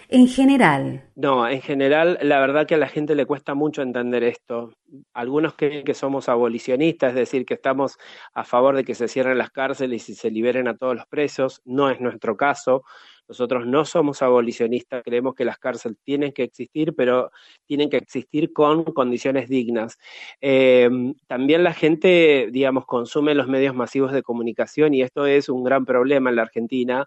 en 0.10 0.27
general. 0.27 1.03
No, 1.15 1.48
en 1.48 1.62
general, 1.62 2.17
la 2.22 2.39
verdad 2.39 2.65
que 2.65 2.75
a 2.75 2.77
la 2.79 2.88
gente 2.88 3.15
le 3.15 3.25
cuesta 3.25 3.53
mucho 3.53 3.81
entender 3.81 4.24
esto. 4.24 4.72
Algunos 5.13 5.53
creen 5.55 5.84
que 5.84 5.93
somos 5.93 6.29
abolicionistas, 6.29 7.10
es 7.10 7.15
decir, 7.15 7.46
que 7.46 7.55
estamos 7.55 7.98
a 8.34 8.43
favor 8.43 8.75
de 8.75 8.84
que 8.84 8.96
se 8.96 9.07
cierren 9.07 9.38
las 9.38 9.51
cárceles 9.51 10.07
y 10.10 10.15
se 10.15 10.31
liberen 10.31 10.67
a 10.67 10.77
todos 10.77 10.96
los 10.96 11.05
presos. 11.07 11.62
No 11.65 11.89
es 11.89 12.00
nuestro 12.00 12.38
caso. 12.38 12.84
Nosotros 13.27 13.65
no 13.65 13.86
somos 13.86 14.22
abolicionistas, 14.22 15.03
creemos 15.03 15.36
que 15.36 15.46
las 15.46 15.57
cárceles 15.57 15.98
tienen 16.03 16.31
que 16.31 16.43
existir, 16.43 16.93
pero 16.96 17.31
tienen 17.65 17.89
que 17.89 17.98
existir 17.98 18.53
con 18.53 18.84
condiciones 18.86 19.50
dignas. 19.50 19.98
Eh, 20.41 20.89
también 21.27 21.63
la 21.63 21.74
gente, 21.74 22.50
digamos, 22.51 22.86
consume 22.86 23.36
los 23.36 23.48
medios 23.48 23.75
masivos 23.75 24.13
de 24.13 24.24
comunicación 24.24 24.93
y 24.93 25.01
esto 25.01 25.25
es 25.25 25.50
un 25.50 25.63
gran 25.63 25.86
problema 25.86 26.29
en 26.29 26.38
la 26.38 26.43
Argentina. 26.43 27.05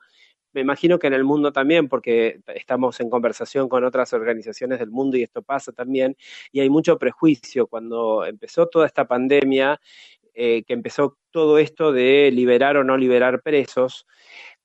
Me 0.52 0.60
imagino 0.60 0.98
que 0.98 1.06
en 1.06 1.14
el 1.14 1.24
mundo 1.24 1.52
también, 1.52 1.88
porque 1.88 2.40
estamos 2.48 2.98
en 3.00 3.08
conversación 3.08 3.68
con 3.68 3.84
otras 3.84 4.12
organizaciones 4.12 4.80
del 4.80 4.90
mundo 4.90 5.16
y 5.16 5.22
esto 5.22 5.42
pasa 5.42 5.72
también, 5.72 6.16
y 6.50 6.60
hay 6.60 6.68
mucho 6.68 6.98
prejuicio. 6.98 7.68
Cuando 7.68 8.24
empezó 8.26 8.66
toda 8.66 8.86
esta 8.86 9.06
pandemia, 9.06 9.80
eh, 10.34 10.64
que 10.64 10.72
empezó 10.74 11.18
todo 11.30 11.58
esto 11.58 11.92
de 11.92 12.30
liberar 12.32 12.76
o 12.76 12.84
no 12.84 12.96
liberar 12.96 13.42
presos, 13.42 14.06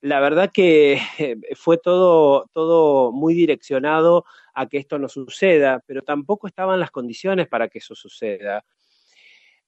la 0.06 0.20
verdad 0.20 0.52
que 0.52 1.00
fue 1.56 1.78
todo, 1.78 2.48
todo 2.52 3.10
muy 3.10 3.34
direccionado 3.34 4.24
a 4.54 4.66
que 4.68 4.78
esto 4.78 4.98
no 4.98 5.08
suceda, 5.08 5.82
pero 5.84 6.02
tampoco 6.02 6.46
estaban 6.46 6.78
las 6.78 6.92
condiciones 6.92 7.48
para 7.48 7.68
que 7.68 7.78
eso 7.78 7.96
suceda. 7.96 8.64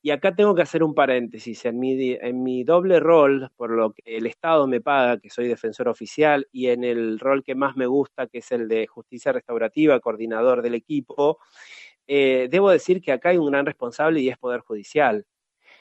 Y 0.01 0.11
acá 0.11 0.37
tengo 0.37 0.55
que 0.55 0.63
hacer 0.63 0.85
un 0.85 0.95
paréntesis. 0.95 1.65
En 1.65 1.81
mi, 1.81 2.13
en 2.13 2.45
mi 2.45 2.63
doble 2.63 3.01
rol, 3.01 3.51
por 3.57 3.73
lo 3.73 3.93
que 3.93 4.17
el 4.17 4.27
Estado 4.27 4.69
me 4.69 4.81
paga, 4.81 5.19
que 5.19 5.29
soy 5.29 5.49
defensor 5.49 5.89
oficial, 5.89 6.47
y 6.53 6.69
en 6.69 6.85
el 6.85 7.19
rol 7.19 7.43
que 7.43 7.57
más 7.57 7.77
me 7.77 7.87
gusta, 7.87 8.29
que 8.29 8.39
es 8.39 8.53
el 8.53 8.69
de 8.69 8.87
justicia 8.87 9.33
restaurativa, 9.33 9.99
coordinador 9.99 10.63
del 10.63 10.77
equipo, 10.77 11.41
eh, 12.07 12.47
debo 12.49 12.71
decir 12.71 13.03
que 13.03 13.11
acá 13.11 13.31
hay 13.31 13.39
un 13.39 13.51
gran 13.51 13.67
responsable 13.67 14.21
y 14.21 14.29
es 14.29 14.39
Poder 14.39 14.61
Judicial. 14.61 15.27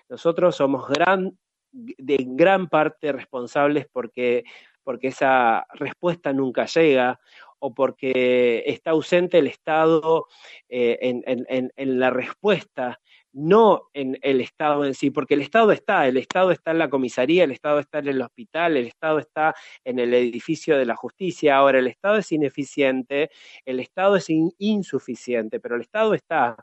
Nosotros 0.09 0.55
somos 0.55 0.89
gran, 0.89 1.37
de 1.77 2.17
gran 2.27 2.67
parte 2.67 3.11
responsables 3.11 3.87
porque, 3.91 4.43
porque 4.83 5.09
esa 5.09 5.65
respuesta 5.73 6.33
nunca 6.33 6.65
llega 6.65 7.19
o 7.59 7.73
porque 7.73 8.63
está 8.67 8.91
ausente 8.91 9.39
el 9.39 9.47
Estado 9.47 10.27
eh, 10.69 10.97
en, 11.01 11.23
en, 11.25 11.71
en, 11.75 11.99
la 11.99 12.09
respuesta 12.09 12.99
no 13.33 13.89
en 13.93 14.17
el 14.21 14.41
Estado 14.41 14.85
en 14.85 14.95
sí, 14.95 15.11
porque 15.11 15.35
el 15.35 15.41
Estado 15.41 15.71
está, 15.71 16.07
el 16.07 16.17
Estado 16.17 16.51
está 16.51 16.71
en 16.71 16.79
la 16.79 16.89
comisaría, 16.89 17.43
el 17.43 17.51
Estado 17.51 17.79
está 17.79 17.99
en 17.99 18.07
el 18.07 18.21
hospital, 18.21 18.77
el 18.77 18.87
Estado 18.87 19.19
está 19.19 19.53
en 19.83 19.99
el 19.99 20.13
edificio 20.13 20.77
de 20.77 20.85
la 20.85 20.95
justicia. 20.95 21.57
Ahora, 21.57 21.77
el 21.77 21.87
Estado 21.87 22.17
es 22.17 22.31
ineficiente, 22.31 23.29
el 23.63 23.79
Estado 23.79 24.15
es 24.15 24.27
insuficiente, 24.29 25.59
pero 25.59 25.75
el 25.75 25.81
Estado 25.81 26.15
está. 26.15 26.55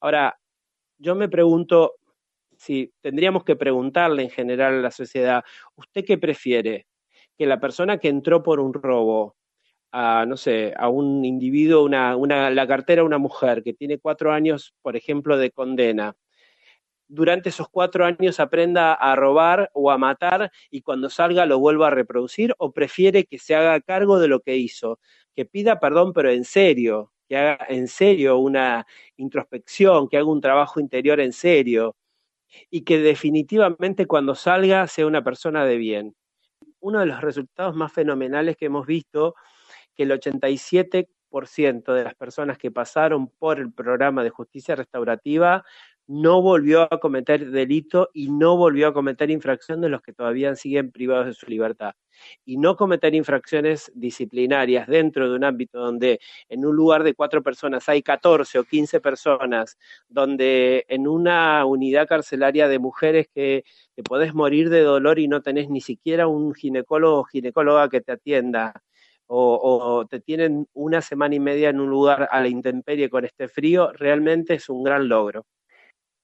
Ahora, 0.00 0.36
yo 0.98 1.14
me 1.14 1.28
pregunto 1.28 1.94
si 2.58 2.92
tendríamos 3.00 3.44
que 3.44 3.56
preguntarle 3.56 4.22
en 4.22 4.30
general 4.30 4.74
a 4.74 4.82
la 4.82 4.90
sociedad, 4.90 5.44
¿usted 5.76 6.04
qué 6.04 6.18
prefiere? 6.18 6.86
Que 7.38 7.46
la 7.46 7.60
persona 7.60 7.98
que 7.98 8.08
entró 8.08 8.42
por 8.42 8.60
un 8.60 8.72
robo 8.74 9.36
a, 9.92 10.26
no 10.26 10.36
sé, 10.36 10.74
a 10.76 10.88
un 10.88 11.24
individuo, 11.24 11.84
una, 11.84 12.16
una, 12.16 12.50
la 12.50 12.66
cartera 12.66 13.02
a 13.02 13.04
una 13.04 13.18
mujer 13.18 13.62
que 13.62 13.74
tiene 13.74 13.98
cuatro 13.98 14.32
años, 14.32 14.74
por 14.82 14.96
ejemplo, 14.96 15.38
de 15.38 15.50
condena, 15.50 16.16
durante 17.08 17.50
esos 17.50 17.68
cuatro 17.68 18.04
años 18.04 18.40
aprenda 18.40 18.92
a 18.94 19.14
robar 19.16 19.70
o 19.74 19.90
a 19.90 19.98
matar 19.98 20.50
y 20.70 20.82
cuando 20.82 21.08
salga 21.10 21.46
lo 21.46 21.58
vuelva 21.58 21.88
a 21.88 21.90
reproducir 21.90 22.54
o 22.58 22.72
prefiere 22.72 23.24
que 23.24 23.38
se 23.38 23.54
haga 23.54 23.80
cargo 23.80 24.18
de 24.18 24.28
lo 24.28 24.40
que 24.40 24.56
hizo, 24.56 24.98
que 25.34 25.44
pida 25.44 25.78
perdón 25.78 26.12
pero 26.12 26.30
en 26.30 26.44
serio, 26.44 27.12
que 27.28 27.36
haga 27.36 27.66
en 27.68 27.88
serio 27.88 28.38
una 28.38 28.86
introspección, 29.16 30.08
que 30.08 30.16
haga 30.16 30.26
un 30.26 30.40
trabajo 30.40 30.80
interior 30.80 31.20
en 31.20 31.32
serio 31.32 31.96
y 32.70 32.82
que 32.82 32.98
definitivamente 32.98 34.06
cuando 34.06 34.34
salga 34.34 34.86
sea 34.86 35.06
una 35.06 35.22
persona 35.22 35.64
de 35.64 35.76
bien. 35.76 36.16
Uno 36.80 37.00
de 37.00 37.06
los 37.06 37.20
resultados 37.20 37.74
más 37.74 37.92
fenomenales 37.92 38.56
que 38.56 38.66
hemos 38.66 38.86
visto 38.86 39.34
que 39.94 40.04
el 40.04 40.12
87% 40.12 41.92
de 41.92 42.04
las 42.04 42.14
personas 42.14 42.58
que 42.58 42.70
pasaron 42.70 43.28
por 43.28 43.58
el 43.58 43.72
programa 43.72 44.22
de 44.22 44.30
justicia 44.30 44.76
restaurativa 44.76 45.64
no 46.08 46.40
volvió 46.42 46.82
a 46.92 47.00
cometer 47.00 47.50
delito 47.50 48.10
y 48.14 48.30
no 48.30 48.56
volvió 48.56 48.88
a 48.88 48.94
cometer 48.94 49.30
infracción 49.30 49.80
de 49.80 49.88
los 49.88 50.02
que 50.02 50.12
todavía 50.12 50.54
siguen 50.54 50.92
privados 50.92 51.26
de 51.26 51.34
su 51.34 51.46
libertad. 51.46 51.94
Y 52.44 52.56
no 52.58 52.76
cometer 52.76 53.14
infracciones 53.14 53.90
disciplinarias 53.94 54.86
dentro 54.86 55.28
de 55.28 55.36
un 55.36 55.44
ámbito 55.44 55.78
donde 55.78 56.20
en 56.48 56.64
un 56.64 56.74
lugar 56.76 57.02
de 57.02 57.14
cuatro 57.14 57.42
personas 57.42 57.88
hay 57.88 58.02
14 58.02 58.58
o 58.58 58.64
15 58.64 59.00
personas, 59.00 59.78
donde 60.08 60.84
en 60.88 61.08
una 61.08 61.64
unidad 61.66 62.06
carcelaria 62.06 62.68
de 62.68 62.78
mujeres 62.78 63.28
que 63.34 63.64
te 63.94 64.02
podés 64.02 64.34
morir 64.34 64.70
de 64.70 64.80
dolor 64.82 65.18
y 65.18 65.28
no 65.28 65.42
tenés 65.42 65.68
ni 65.70 65.80
siquiera 65.80 66.26
un 66.28 66.54
ginecólogo 66.54 67.20
o 67.20 67.24
ginecóloga 67.24 67.88
que 67.88 68.00
te 68.00 68.12
atienda, 68.12 68.72
o, 69.26 69.58
o, 69.60 70.06
te 70.06 70.20
tienen 70.20 70.68
una 70.72 71.02
semana 71.02 71.34
y 71.34 71.40
media 71.40 71.70
en 71.70 71.80
un 71.80 71.90
lugar 71.90 72.28
a 72.30 72.40
la 72.40 72.48
intemperie 72.48 73.10
con 73.10 73.24
este 73.24 73.48
frío, 73.48 73.92
realmente 73.92 74.54
es 74.54 74.68
un 74.68 74.84
gran 74.84 75.08
logro. 75.08 75.46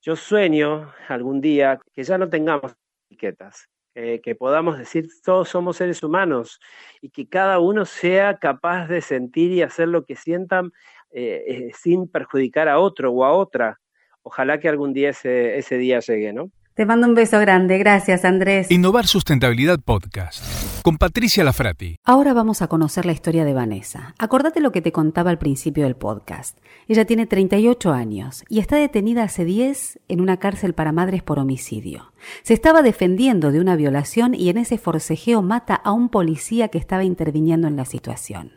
Yo 0.03 0.17
sueño 0.17 0.93
algún 1.09 1.41
día 1.41 1.81
que 1.93 2.03
ya 2.03 2.19
no 2.19 2.29
tengamos 2.29 2.75
etiquetas, 3.09 3.69
que 3.95 4.35
podamos 4.37 4.77
decir 4.77 5.07
todos 5.25 5.49
somos 5.49 5.77
seres 5.77 6.03
humanos 6.03 6.59
y 7.01 7.11
que 7.11 7.29
cada 7.29 7.61
uno 7.61 7.85
sea 7.85 8.39
capaz 8.39 8.89
de 8.89 9.01
sentir 9.01 9.53
y 9.53 9.63
hacer 9.63 9.87
lo 9.87 10.05
que 10.05 10.17
sientan 10.17 10.73
eh, 11.13 11.45
eh, 11.47 11.71
sin 11.75 12.09
perjudicar 12.09 12.69
a 12.69 12.81
otro 12.81 13.13
o 13.13 13.25
a 13.25 13.33
otra. 13.33 13.81
Ojalá 14.23 14.59
que 14.59 14.69
algún 14.69 14.93
día 14.93 15.11
ese, 15.11 15.59
ese 15.59 15.77
día 15.77 16.01
llegue, 16.01 16.33
¿no? 16.33 16.51
Te 16.75 16.87
mando 16.87 17.07
un 17.07 17.14
beso 17.14 17.38
grande. 17.38 17.76
Gracias, 17.76 18.25
Andrés. 18.25 18.71
Innovar 18.71 19.07
Sustentabilidad 19.07 19.79
Podcast 19.79 20.43
con 20.83 20.97
Patricia 20.97 21.45
Lafrati. 21.45 21.97
Ahora 22.02 22.33
vamos 22.33 22.62
a 22.62 22.67
conocer 22.67 23.05
la 23.05 23.12
historia 23.12 23.45
de 23.45 23.52
Vanessa. 23.52 24.14
Acordate 24.19 24.61
lo 24.61 24.73
que 24.73 24.81
te 24.81 24.91
contaba 24.91 25.29
al 25.29 25.38
principio 25.38 25.85
del 25.85 25.97
podcast. 25.97 26.57
Ella 26.88 27.05
tiene 27.05 27.26
38 27.26 27.93
años 27.93 28.43
y 28.49 28.59
está 28.59 28.76
detenida 28.76 29.23
hace 29.23 29.45
10 29.45 30.00
en 30.09 30.23
una 30.23 30.38
cárcel 30.38 30.73
para 30.73 30.93
madres 30.93 31.23
por 31.23 31.38
homicidio. 31.38 32.14
Se 32.43 32.55
estaba 32.55 32.81
defendiendo 32.81 33.52
de 33.52 33.61
una 33.61 33.76
violación 33.76 34.35
y 34.35 34.49
en 34.49 34.57
ese 34.57 34.79
forcejeo 34.79 35.43
mata 35.43 35.75
a 35.75 35.93
un 35.93 36.09
policía 36.09 36.69
que 36.69 36.79
estaba 36.79 37.05
interviniendo 37.05 37.69
en 37.69 37.76
la 37.76 37.85
situación. 37.85 38.52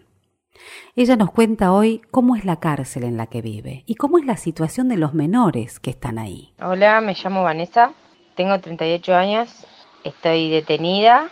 Ella 0.95 1.17
nos 1.17 1.31
cuenta 1.31 1.73
hoy 1.73 2.01
cómo 2.11 2.37
es 2.37 2.45
la 2.45 2.61
cárcel 2.61 3.03
en 3.03 3.17
la 3.17 3.27
que 3.27 3.41
vive 3.41 3.83
y 3.85 3.95
cómo 3.95 4.17
es 4.17 4.25
la 4.25 4.37
situación 4.37 4.87
de 4.87 4.95
los 4.95 5.13
menores 5.13 5.79
que 5.81 5.89
están 5.89 6.17
ahí. 6.17 6.53
Hola, 6.61 7.01
me 7.01 7.13
llamo 7.13 7.43
Vanessa, 7.43 7.91
tengo 8.35 8.59
38 8.59 9.15
años, 9.15 9.65
estoy 10.03 10.49
detenida, 10.49 11.29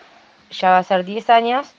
ya 0.52 0.72
va 0.72 0.78
a 0.80 0.84
ser 0.84 1.06
10 1.06 1.30
años, 1.30 1.74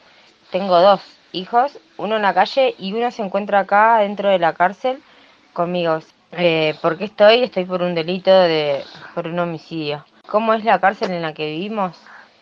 tengo 0.51 0.81
dos 0.81 1.01
hijos, 1.33 1.79
uno 1.97 2.17
en 2.17 2.23
la 2.23 2.35
calle 2.35 2.75
y 2.79 2.93
uno 2.93 3.11
se 3.11 3.23
encuentra 3.23 3.61
acá 3.61 3.99
dentro 3.99 4.29
de 4.29 4.39
la 4.39 4.53
cárcel 4.53 5.03
conmigo. 5.53 5.99
Eh, 6.33 6.75
¿Por 6.83 6.99
qué 6.99 7.05
estoy? 7.05 7.43
Estoy 7.43 7.65
por 7.65 7.83
un 7.83 7.95
delito 7.95 8.31
de 8.31 8.85
por 9.15 9.27
un 9.27 9.39
homicidio. 9.39 10.05
¿Cómo 10.29 10.55
es 10.55 10.65
la 10.65 10.81
cárcel 10.81 11.13
en 11.13 11.23
la 11.23 11.33
que 11.33 11.47
vivimos? 11.47 11.97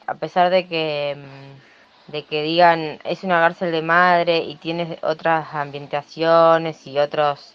A 0.06 0.14
pesar 0.14 0.50
de 0.50 0.66
que 0.66 1.16
mm, 1.16 2.12
de 2.12 2.24
que 2.24 2.42
digan 2.42 2.98
es 3.04 3.22
una 3.22 3.40
cárcel 3.40 3.72
de 3.72 3.82
madre 3.82 4.38
y 4.38 4.56
tiene 4.56 4.98
otras 5.02 5.54
ambientaciones 5.54 6.86
y 6.86 6.98
otros 6.98 7.54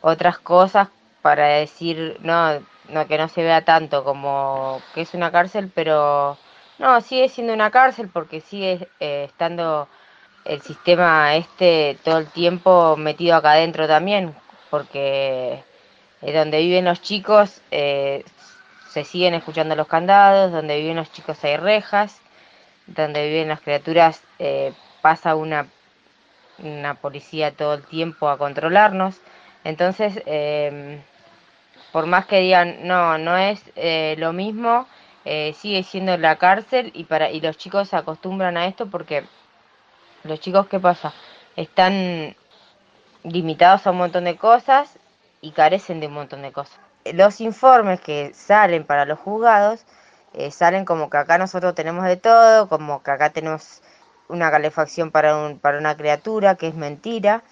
otras 0.00 0.38
cosas 0.38 0.88
para 1.22 1.46
decir 1.46 2.18
no 2.22 2.60
no 2.92 3.06
que 3.06 3.18
no 3.18 3.28
se 3.28 3.42
vea 3.42 3.62
tanto 3.62 4.04
como 4.04 4.80
que 4.94 5.02
es 5.02 5.14
una 5.14 5.30
cárcel, 5.30 5.70
pero 5.74 6.36
no, 6.78 7.00
sigue 7.02 7.28
siendo 7.28 7.52
una 7.52 7.70
cárcel 7.70 8.08
porque 8.12 8.40
sigue 8.40 8.88
eh, 9.00 9.24
estando 9.28 9.86
el 10.46 10.62
sistema 10.62 11.36
este 11.36 11.98
todo 12.02 12.16
el 12.18 12.26
tiempo 12.28 12.96
metido 12.96 13.36
acá 13.36 13.52
adentro 13.52 13.86
también, 13.86 14.34
porque 14.70 15.62
eh, 16.22 16.32
donde 16.32 16.60
viven 16.60 16.86
los 16.86 17.02
chicos 17.02 17.60
eh, 17.70 18.24
se 18.88 19.04
siguen 19.04 19.34
escuchando 19.34 19.76
los 19.76 19.88
candados, 19.88 20.52
donde 20.52 20.80
viven 20.80 20.96
los 20.96 21.12
chicos 21.12 21.44
hay 21.44 21.58
rejas, 21.58 22.18
donde 22.86 23.28
viven 23.28 23.48
las 23.48 23.60
criaturas 23.60 24.22
pasa 25.02 25.36
una, 25.36 25.66
una 26.58 26.94
policía 26.94 27.52
todo 27.52 27.74
el 27.74 27.84
tiempo 27.84 28.28
a 28.28 28.38
controlarnos. 28.38 29.20
Entonces, 29.64 30.20
por 31.92 32.06
más 32.06 32.26
que 32.26 32.40
digan, 32.40 32.86
no, 32.86 33.18
no 33.18 33.36
es 33.36 33.62
eh, 33.76 34.14
lo 34.18 34.32
mismo, 34.32 34.86
eh, 35.24 35.54
sigue 35.58 35.82
siendo 35.82 36.16
la 36.16 36.36
cárcel 36.36 36.90
y, 36.94 37.04
para, 37.04 37.30
y 37.30 37.40
los 37.40 37.56
chicos 37.56 37.88
se 37.88 37.96
acostumbran 37.96 38.56
a 38.56 38.66
esto 38.66 38.86
porque 38.86 39.24
los 40.24 40.40
chicos, 40.40 40.66
¿qué 40.68 40.78
pasa? 40.78 41.12
Están 41.56 42.36
limitados 43.24 43.86
a 43.86 43.90
un 43.90 43.98
montón 43.98 44.24
de 44.24 44.36
cosas 44.36 44.98
y 45.40 45.50
carecen 45.52 46.00
de 46.00 46.06
un 46.06 46.14
montón 46.14 46.42
de 46.42 46.52
cosas. 46.52 46.78
Los 47.04 47.40
informes 47.40 48.00
que 48.00 48.32
salen 48.34 48.84
para 48.84 49.04
los 49.04 49.18
juzgados 49.18 49.84
eh, 50.32 50.50
salen 50.50 50.84
como 50.84 51.10
que 51.10 51.16
acá 51.16 51.38
nosotros 51.38 51.74
tenemos 51.74 52.04
de 52.04 52.16
todo, 52.16 52.68
como 52.68 53.02
que 53.02 53.10
acá 53.10 53.30
tenemos 53.30 53.82
una 54.28 54.50
calefacción 54.50 55.10
para, 55.10 55.36
un, 55.36 55.58
para 55.58 55.78
una 55.78 55.96
criatura, 55.96 56.54
que 56.54 56.68
es 56.68 56.74
mentira, 56.74 57.42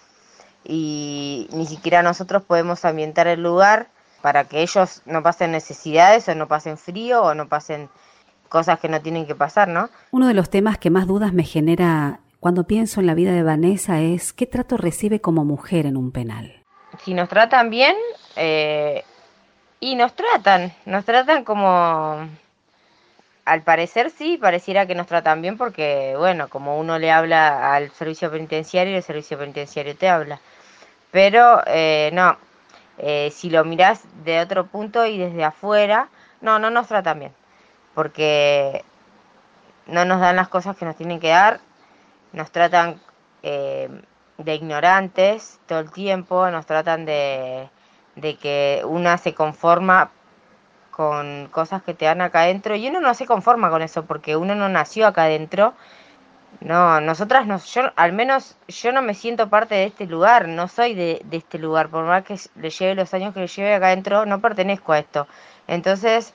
y 0.64 1.48
ni 1.52 1.66
siquiera 1.66 2.02
nosotros 2.02 2.42
podemos 2.44 2.84
ambientar 2.84 3.26
el 3.26 3.42
lugar 3.42 3.88
para 4.22 4.44
que 4.44 4.62
ellos 4.62 5.02
no 5.06 5.22
pasen 5.22 5.52
necesidades 5.52 6.28
o 6.28 6.34
no 6.34 6.48
pasen 6.48 6.78
frío 6.78 7.22
o 7.22 7.34
no 7.34 7.48
pasen 7.48 7.88
cosas 8.48 8.80
que 8.80 8.88
no 8.88 9.00
tienen 9.00 9.26
que 9.26 9.34
pasar, 9.34 9.68
¿no? 9.68 9.88
Uno 10.10 10.26
de 10.26 10.34
los 10.34 10.50
temas 10.50 10.78
que 10.78 10.90
más 10.90 11.06
dudas 11.06 11.32
me 11.32 11.44
genera 11.44 12.20
cuando 12.40 12.64
pienso 12.64 13.00
en 13.00 13.06
la 13.06 13.14
vida 13.14 13.32
de 13.32 13.42
Vanessa 13.42 14.00
es 14.00 14.32
qué 14.32 14.46
trato 14.46 14.76
recibe 14.76 15.20
como 15.20 15.44
mujer 15.44 15.86
en 15.86 15.96
un 15.96 16.12
penal. 16.12 16.64
Si 17.04 17.14
nos 17.14 17.28
tratan 17.28 17.70
bien, 17.70 17.94
eh, 18.36 19.04
y 19.80 19.94
nos 19.94 20.14
tratan, 20.14 20.72
nos 20.86 21.04
tratan 21.04 21.44
como, 21.44 22.28
al 23.44 23.62
parecer 23.62 24.10
sí, 24.10 24.36
pareciera 24.36 24.86
que 24.86 24.94
nos 24.94 25.06
tratan 25.06 25.40
bien 25.40 25.56
porque, 25.56 26.14
bueno, 26.16 26.48
como 26.48 26.78
uno 26.78 26.98
le 26.98 27.10
habla 27.10 27.74
al 27.74 27.90
servicio 27.92 28.30
penitenciario, 28.30 28.96
el 28.96 29.02
servicio 29.02 29.38
penitenciario 29.38 29.96
te 29.96 30.08
habla. 30.08 30.40
Pero 31.10 31.62
eh, 31.66 32.10
no, 32.12 32.36
eh, 32.98 33.30
si 33.32 33.50
lo 33.50 33.64
mirás 33.64 34.02
de 34.24 34.40
otro 34.40 34.66
punto 34.66 35.06
y 35.06 35.18
desde 35.18 35.44
afuera, 35.44 36.08
no, 36.40 36.58
no 36.58 36.70
nos 36.70 36.88
tratan 36.88 37.20
bien, 37.20 37.32
porque 37.94 38.84
no 39.86 40.04
nos 40.04 40.20
dan 40.20 40.36
las 40.36 40.48
cosas 40.48 40.76
que 40.76 40.84
nos 40.84 40.96
tienen 40.96 41.20
que 41.20 41.28
dar, 41.28 41.60
nos 42.32 42.50
tratan 42.50 43.00
eh, 43.42 43.88
de 44.36 44.54
ignorantes 44.54 45.60
todo 45.66 45.80
el 45.80 45.90
tiempo, 45.90 46.50
nos 46.50 46.66
tratan 46.66 47.04
de, 47.04 47.70
de 48.16 48.36
que 48.36 48.82
una 48.84 49.18
se 49.18 49.34
conforma 49.34 50.10
con 50.90 51.46
cosas 51.52 51.82
que 51.84 51.94
te 51.94 52.06
dan 52.06 52.20
acá 52.20 52.40
adentro 52.40 52.74
y 52.74 52.88
uno 52.88 53.00
no 53.00 53.14
se 53.14 53.24
conforma 53.24 53.70
con 53.70 53.82
eso 53.82 54.04
porque 54.04 54.36
uno 54.36 54.56
no 54.56 54.68
nació 54.68 55.06
acá 55.06 55.24
adentro. 55.24 55.74
No, 56.60 57.00
nosotras, 57.00 57.46
no, 57.46 57.58
yo 57.58 57.92
al 57.94 58.12
menos 58.12 58.56
yo 58.66 58.90
no 58.92 59.00
me 59.00 59.14
siento 59.14 59.48
parte 59.48 59.76
de 59.76 59.84
este 59.84 60.06
lugar, 60.06 60.48
no 60.48 60.66
soy 60.66 60.94
de, 60.94 61.24
este 61.30 61.58
lugar, 61.58 61.88
por 61.88 62.04
más 62.04 62.24
que 62.24 62.36
le 62.56 62.70
lleve 62.70 62.94
los 62.96 63.14
años 63.14 63.32
que 63.32 63.40
le 63.40 63.46
lleve 63.46 63.74
acá 63.74 63.86
adentro, 63.88 64.26
no 64.26 64.40
pertenezco 64.40 64.92
a 64.92 64.98
esto. 64.98 65.28
Entonces, 65.68 66.34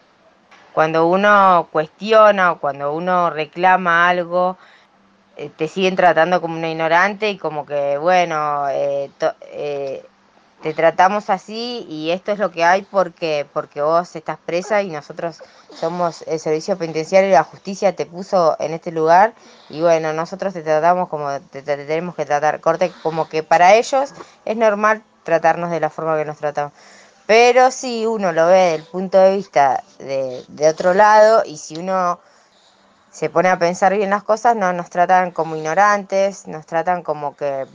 cuando 0.73 1.07
uno 1.07 1.67
cuestiona 1.71 2.53
o 2.53 2.59
cuando 2.59 2.93
uno 2.93 3.29
reclama 3.31 4.07
algo, 4.09 4.57
eh, 5.37 5.49
te 5.49 5.67
siguen 5.67 5.95
tratando 5.95 6.41
como 6.41 6.57
una 6.57 6.69
ignorante 6.69 7.29
y 7.29 7.37
como 7.37 7.65
que, 7.65 7.97
bueno, 7.97 8.69
eh, 8.69 9.11
eh, 9.51 10.05
te 10.63 10.73
tratamos 10.73 11.29
así 11.29 11.85
y 11.89 12.11
esto 12.11 12.31
es 12.31 12.39
lo 12.39 12.49
que 12.49 12.63
hay 12.63 12.83
porque, 12.83 13.45
porque 13.51 13.81
vos 13.81 14.15
estás 14.15 14.37
presa 14.37 14.81
y 14.81 14.89
nosotros 14.89 15.43
somos 15.77 16.23
el 16.25 16.39
servicio 16.39 16.77
penitenciario 16.77 17.29
y 17.29 17.33
la 17.33 17.43
justicia 17.43 17.93
te 17.97 18.05
puso 18.05 18.55
en 18.59 18.73
este 18.73 18.93
lugar 18.93 19.33
y 19.69 19.81
bueno, 19.81 20.13
nosotros 20.13 20.53
te 20.53 20.61
tratamos 20.61 21.09
como 21.09 21.37
te, 21.41 21.63
tenemos 21.63 22.15
que 22.15 22.25
tratar, 22.25 22.61
corte, 22.61 22.93
como 23.03 23.27
que 23.27 23.43
para 23.43 23.75
ellos 23.75 24.13
es 24.45 24.55
normal 24.55 25.03
tratarnos 25.23 25.69
de 25.69 25.81
la 25.81 25.89
forma 25.89 26.17
que 26.17 26.23
nos 26.23 26.37
tratamos. 26.37 26.71
Pero 27.25 27.69
si 27.69 28.05
uno 28.05 28.31
lo 28.31 28.47
ve 28.47 28.53
desde 28.53 28.75
el 28.75 28.83
punto 28.83 29.17
de 29.17 29.35
vista 29.35 29.83
de, 29.99 30.45
de 30.47 30.69
otro 30.69 30.93
lado 30.93 31.43
y 31.45 31.57
si 31.57 31.75
uno 31.75 32.21
se 33.11 33.29
pone 33.29 33.49
a 33.49 33.59
pensar 33.59 33.93
bien 33.93 34.11
las 34.11 34.23
cosas, 34.23 34.55
no 34.55 34.71
nos 34.71 34.89
tratan 34.89 35.31
como 35.31 35.57
ignorantes, 35.57 36.47
nos 36.47 36.65
tratan 36.65 37.03
como 37.03 37.35
que, 37.35 37.65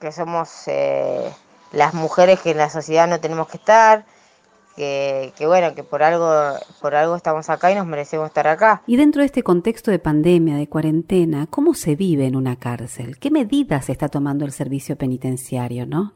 que 0.00 0.10
somos... 0.10 0.50
Eh, 0.66 1.32
las 1.72 1.94
mujeres 1.94 2.40
que 2.40 2.50
en 2.50 2.58
la 2.58 2.70
sociedad 2.70 3.08
no 3.08 3.20
tenemos 3.20 3.48
que 3.48 3.56
estar, 3.56 4.04
que, 4.76 5.32
bueno, 5.40 5.74
que 5.74 5.84
por 5.84 6.02
algo, 6.02 6.30
por 6.80 6.94
algo 6.94 7.16
estamos 7.16 7.50
acá 7.50 7.70
y 7.70 7.74
nos 7.74 7.86
merecemos 7.86 8.26
estar 8.28 8.46
acá. 8.46 8.82
Y 8.86 8.96
dentro 8.96 9.20
de 9.20 9.26
este 9.26 9.42
contexto 9.42 9.90
de 9.90 9.98
pandemia, 9.98 10.56
de 10.56 10.68
cuarentena, 10.68 11.46
¿cómo 11.50 11.74
se 11.74 11.94
vive 11.94 12.26
en 12.26 12.36
una 12.36 12.56
cárcel? 12.56 13.18
¿Qué 13.18 13.30
medidas 13.30 13.88
está 13.90 14.08
tomando 14.08 14.44
el 14.44 14.52
servicio 14.52 14.96
penitenciario, 14.96 15.86
no? 15.86 16.14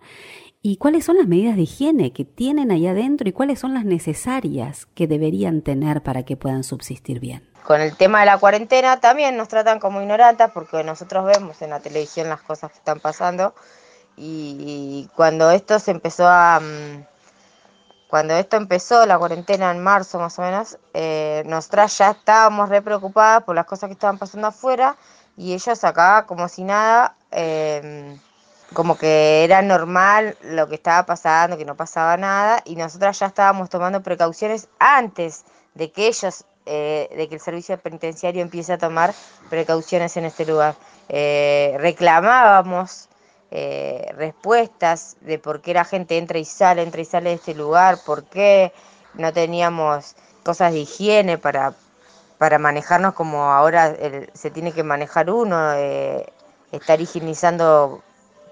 ¿Y 0.62 0.78
cuáles 0.78 1.04
son 1.04 1.16
las 1.18 1.28
medidas 1.28 1.54
de 1.54 1.62
higiene 1.62 2.12
que 2.12 2.24
tienen 2.24 2.72
allá 2.72 2.90
adentro 2.90 3.28
y 3.28 3.32
cuáles 3.32 3.60
son 3.60 3.74
las 3.74 3.84
necesarias 3.84 4.86
que 4.94 5.06
deberían 5.06 5.62
tener 5.62 6.02
para 6.02 6.24
que 6.24 6.36
puedan 6.36 6.64
subsistir 6.64 7.20
bien? 7.20 7.48
Con 7.62 7.80
el 7.80 7.96
tema 7.96 8.20
de 8.20 8.26
la 8.26 8.38
cuarentena 8.38 8.98
también 8.98 9.36
nos 9.36 9.48
tratan 9.48 9.78
como 9.78 10.00
ignorantas 10.00 10.50
porque 10.52 10.82
nosotros 10.82 11.26
vemos 11.26 11.60
en 11.62 11.70
la 11.70 11.80
televisión 11.80 12.28
las 12.28 12.40
cosas 12.40 12.72
que 12.72 12.78
están 12.78 13.00
pasando 13.00 13.54
y 14.16 15.08
cuando 15.14 15.50
esto 15.50 15.78
se 15.78 15.90
empezó 15.90 16.26
a 16.26 16.60
mm, 16.60 17.04
cuando 18.08 18.34
esto 18.34 18.56
empezó 18.56 19.04
la 19.04 19.18
cuarentena 19.18 19.70
en 19.70 19.82
marzo 19.82 20.18
más 20.18 20.38
o 20.38 20.42
menos 20.42 20.78
eh, 20.94 21.42
nosotras 21.46 21.98
ya 21.98 22.10
estábamos 22.12 22.68
re 22.68 22.82
preocupadas 22.82 23.42
por 23.42 23.54
las 23.54 23.66
cosas 23.66 23.88
que 23.88 23.94
estaban 23.94 24.18
pasando 24.18 24.46
afuera 24.48 24.96
y 25.36 25.52
ellos 25.52 25.84
acá 25.84 26.24
como 26.26 26.48
si 26.48 26.64
nada 26.64 27.16
em, 27.30 28.18
como 28.72 28.96
que 28.96 29.44
era 29.44 29.62
normal 29.62 30.36
lo 30.42 30.68
que 30.68 30.76
estaba 30.76 31.04
pasando 31.04 31.58
que 31.58 31.64
no 31.64 31.76
pasaba 31.76 32.16
nada 32.16 32.62
y 32.64 32.76
nosotras 32.76 33.18
ya 33.18 33.26
estábamos 33.26 33.70
tomando 33.70 34.02
precauciones 34.02 34.68
antes 34.78 35.44
de 35.74 35.92
que 35.92 36.06
ellos 36.06 36.44
eh, 36.68 37.08
de 37.16 37.28
que 37.28 37.36
el 37.36 37.40
servicio 37.40 37.78
penitenciario 37.78 38.42
empiece 38.42 38.72
a 38.72 38.78
tomar 38.78 39.14
precauciones 39.48 40.16
en 40.16 40.24
este 40.24 40.44
lugar. 40.44 40.74
Eh, 41.08 41.76
reclamábamos 41.78 43.08
eh, 43.58 44.12
respuestas 44.18 45.16
de 45.22 45.38
por 45.38 45.62
qué 45.62 45.72
la 45.72 45.86
gente 45.86 46.18
entra 46.18 46.38
y 46.38 46.44
sale, 46.44 46.82
entra 46.82 47.00
y 47.00 47.06
sale 47.06 47.30
de 47.30 47.36
este 47.36 47.54
lugar, 47.54 47.96
por 48.04 48.24
qué 48.24 48.70
no 49.14 49.32
teníamos 49.32 50.14
cosas 50.44 50.72
de 50.72 50.80
higiene 50.80 51.38
para, 51.38 51.72
para 52.36 52.58
manejarnos 52.58 53.14
como 53.14 53.44
ahora 53.44 53.96
se 54.34 54.50
tiene 54.50 54.72
que 54.72 54.82
manejar 54.82 55.30
uno, 55.30 55.72
eh, 55.72 56.26
estar 56.70 57.00
higienizando, 57.00 58.02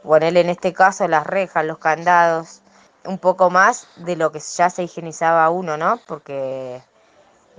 ponerle 0.02 0.40
en 0.40 0.48
este 0.48 0.72
caso 0.72 1.06
las 1.06 1.26
rejas, 1.26 1.66
los 1.66 1.76
candados, 1.76 2.62
un 3.04 3.18
poco 3.18 3.50
más 3.50 3.86
de 3.96 4.16
lo 4.16 4.32
que 4.32 4.40
ya 4.40 4.70
se 4.70 4.84
higienizaba 4.84 5.50
uno, 5.50 5.76
¿no? 5.76 6.00
Porque 6.06 6.80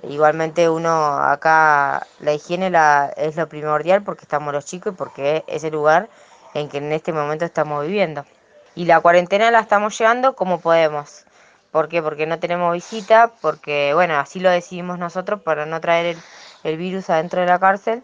igualmente 0.01 0.67
uno 0.67 0.89
acá, 1.19 2.07
la 2.21 2.33
higiene 2.33 2.71
la, 2.71 3.13
es 3.17 3.35
lo 3.35 3.47
primordial 3.47 4.01
porque 4.01 4.23
estamos 4.23 4.51
los 4.51 4.65
chicos 4.65 4.93
y 4.93 4.95
porque 4.95 5.43
ese 5.45 5.69
lugar 5.69 6.09
en 6.55 6.69
que 6.69 6.79
en 6.79 6.91
este 6.91 7.13
momento 7.13 7.45
estamos 7.45 7.85
viviendo. 7.85 8.25
Y 8.73 8.85
la 8.85 8.99
cuarentena 9.01 9.51
la 9.51 9.59
estamos 9.59 9.97
llevando 9.97 10.35
como 10.35 10.59
podemos. 10.59 11.25
¿Por 11.71 11.89
qué? 11.89 12.01
Porque 12.01 12.25
no 12.25 12.39
tenemos 12.39 12.73
visita, 12.73 13.33
porque, 13.41 13.93
bueno, 13.93 14.17
así 14.17 14.39
lo 14.39 14.49
decidimos 14.49 14.97
nosotros 14.97 15.41
para 15.41 15.65
no 15.65 15.79
traer 15.81 16.17
el, 16.63 16.77
virus 16.77 17.09
adentro 17.09 17.41
de 17.41 17.47
la 17.47 17.59
cárcel, 17.59 18.03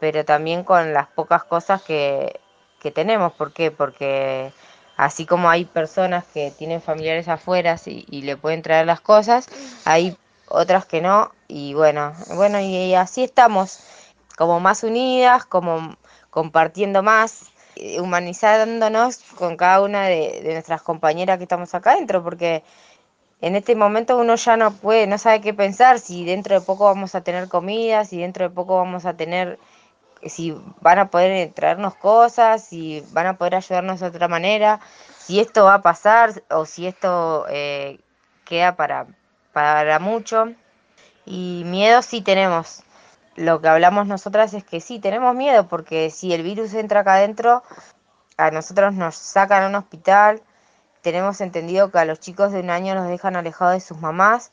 pero 0.00 0.24
también 0.24 0.64
con 0.64 0.92
las 0.92 1.06
pocas 1.06 1.44
cosas 1.44 1.80
que, 1.82 2.40
que 2.80 2.90
tenemos. 2.90 3.32
¿Por 3.32 3.52
qué? 3.52 3.70
Porque 3.70 4.52
así 4.96 5.24
como 5.24 5.48
hay 5.48 5.64
personas 5.64 6.24
que 6.34 6.50
tienen 6.50 6.82
familiares 6.82 7.28
afuera 7.28 7.76
y, 7.86 8.22
le 8.22 8.36
pueden 8.36 8.62
traer 8.62 8.86
las 8.86 9.00
cosas, 9.00 9.48
hay 9.84 10.16
otras 10.48 10.84
que 10.86 11.00
no, 11.00 11.32
y 11.46 11.74
bueno, 11.74 12.12
bueno, 12.34 12.58
y 12.60 12.94
así 12.94 13.22
estamos, 13.22 13.78
como 14.36 14.58
más 14.58 14.82
unidas, 14.82 15.44
como 15.46 15.96
compartiendo 16.30 17.02
más, 17.02 17.51
humanizándonos 17.98 19.18
con 19.36 19.56
cada 19.56 19.80
una 19.80 20.06
de, 20.06 20.40
nuestras 20.44 20.82
compañeras 20.82 21.38
que 21.38 21.44
estamos 21.44 21.74
acá 21.74 21.92
adentro, 21.92 22.22
porque 22.22 22.62
en 23.40 23.56
este 23.56 23.74
momento 23.74 24.18
uno 24.18 24.36
ya 24.36 24.56
no 24.56 24.72
puede, 24.72 25.06
no 25.06 25.18
sabe 25.18 25.40
qué 25.40 25.54
pensar, 25.54 25.98
si 25.98 26.24
dentro 26.24 26.54
de 26.58 26.64
poco 26.64 26.84
vamos 26.84 27.14
a 27.14 27.22
tener 27.22 27.48
comida, 27.48 28.04
si 28.04 28.18
dentro 28.18 28.48
de 28.48 28.54
poco 28.54 28.76
vamos 28.76 29.04
a 29.06 29.14
tener, 29.14 29.58
si 30.24 30.54
van 30.80 30.98
a 30.98 31.10
poder 31.10 31.52
traernos 31.52 31.94
cosas, 31.94 32.64
si 32.64 33.04
van 33.12 33.26
a 33.26 33.36
poder 33.38 33.56
ayudarnos 33.56 34.00
de 34.00 34.06
otra 34.06 34.28
manera, 34.28 34.80
si 35.18 35.40
esto 35.40 35.64
va 35.64 35.74
a 35.74 35.82
pasar 35.82 36.42
o 36.50 36.66
si 36.66 36.86
esto 36.86 37.46
eh, 37.48 37.98
queda 38.44 38.76
para, 38.76 39.06
para 39.52 39.98
mucho. 39.98 40.52
Y 41.24 41.62
miedo 41.66 42.02
sí 42.02 42.20
tenemos, 42.20 42.82
lo 43.36 43.60
que 43.60 43.68
hablamos 43.68 44.06
nosotras 44.06 44.54
es 44.54 44.64
que 44.64 44.80
sí, 44.80 44.98
tenemos 44.98 45.34
miedo 45.34 45.68
porque 45.68 46.10
si 46.10 46.32
el 46.32 46.42
virus 46.42 46.74
entra 46.74 47.00
acá 47.00 47.14
adentro, 47.14 47.62
a 48.36 48.50
nosotros 48.50 48.94
nos 48.94 49.14
sacan 49.14 49.62
a 49.62 49.66
un 49.68 49.74
hospital, 49.74 50.42
tenemos 51.02 51.40
entendido 51.40 51.90
que 51.90 51.98
a 51.98 52.04
los 52.04 52.20
chicos 52.20 52.52
de 52.52 52.60
un 52.60 52.70
año 52.70 52.94
nos 52.94 53.08
dejan 53.08 53.36
alejados 53.36 53.74
de 53.74 53.80
sus 53.80 53.98
mamás, 53.98 54.52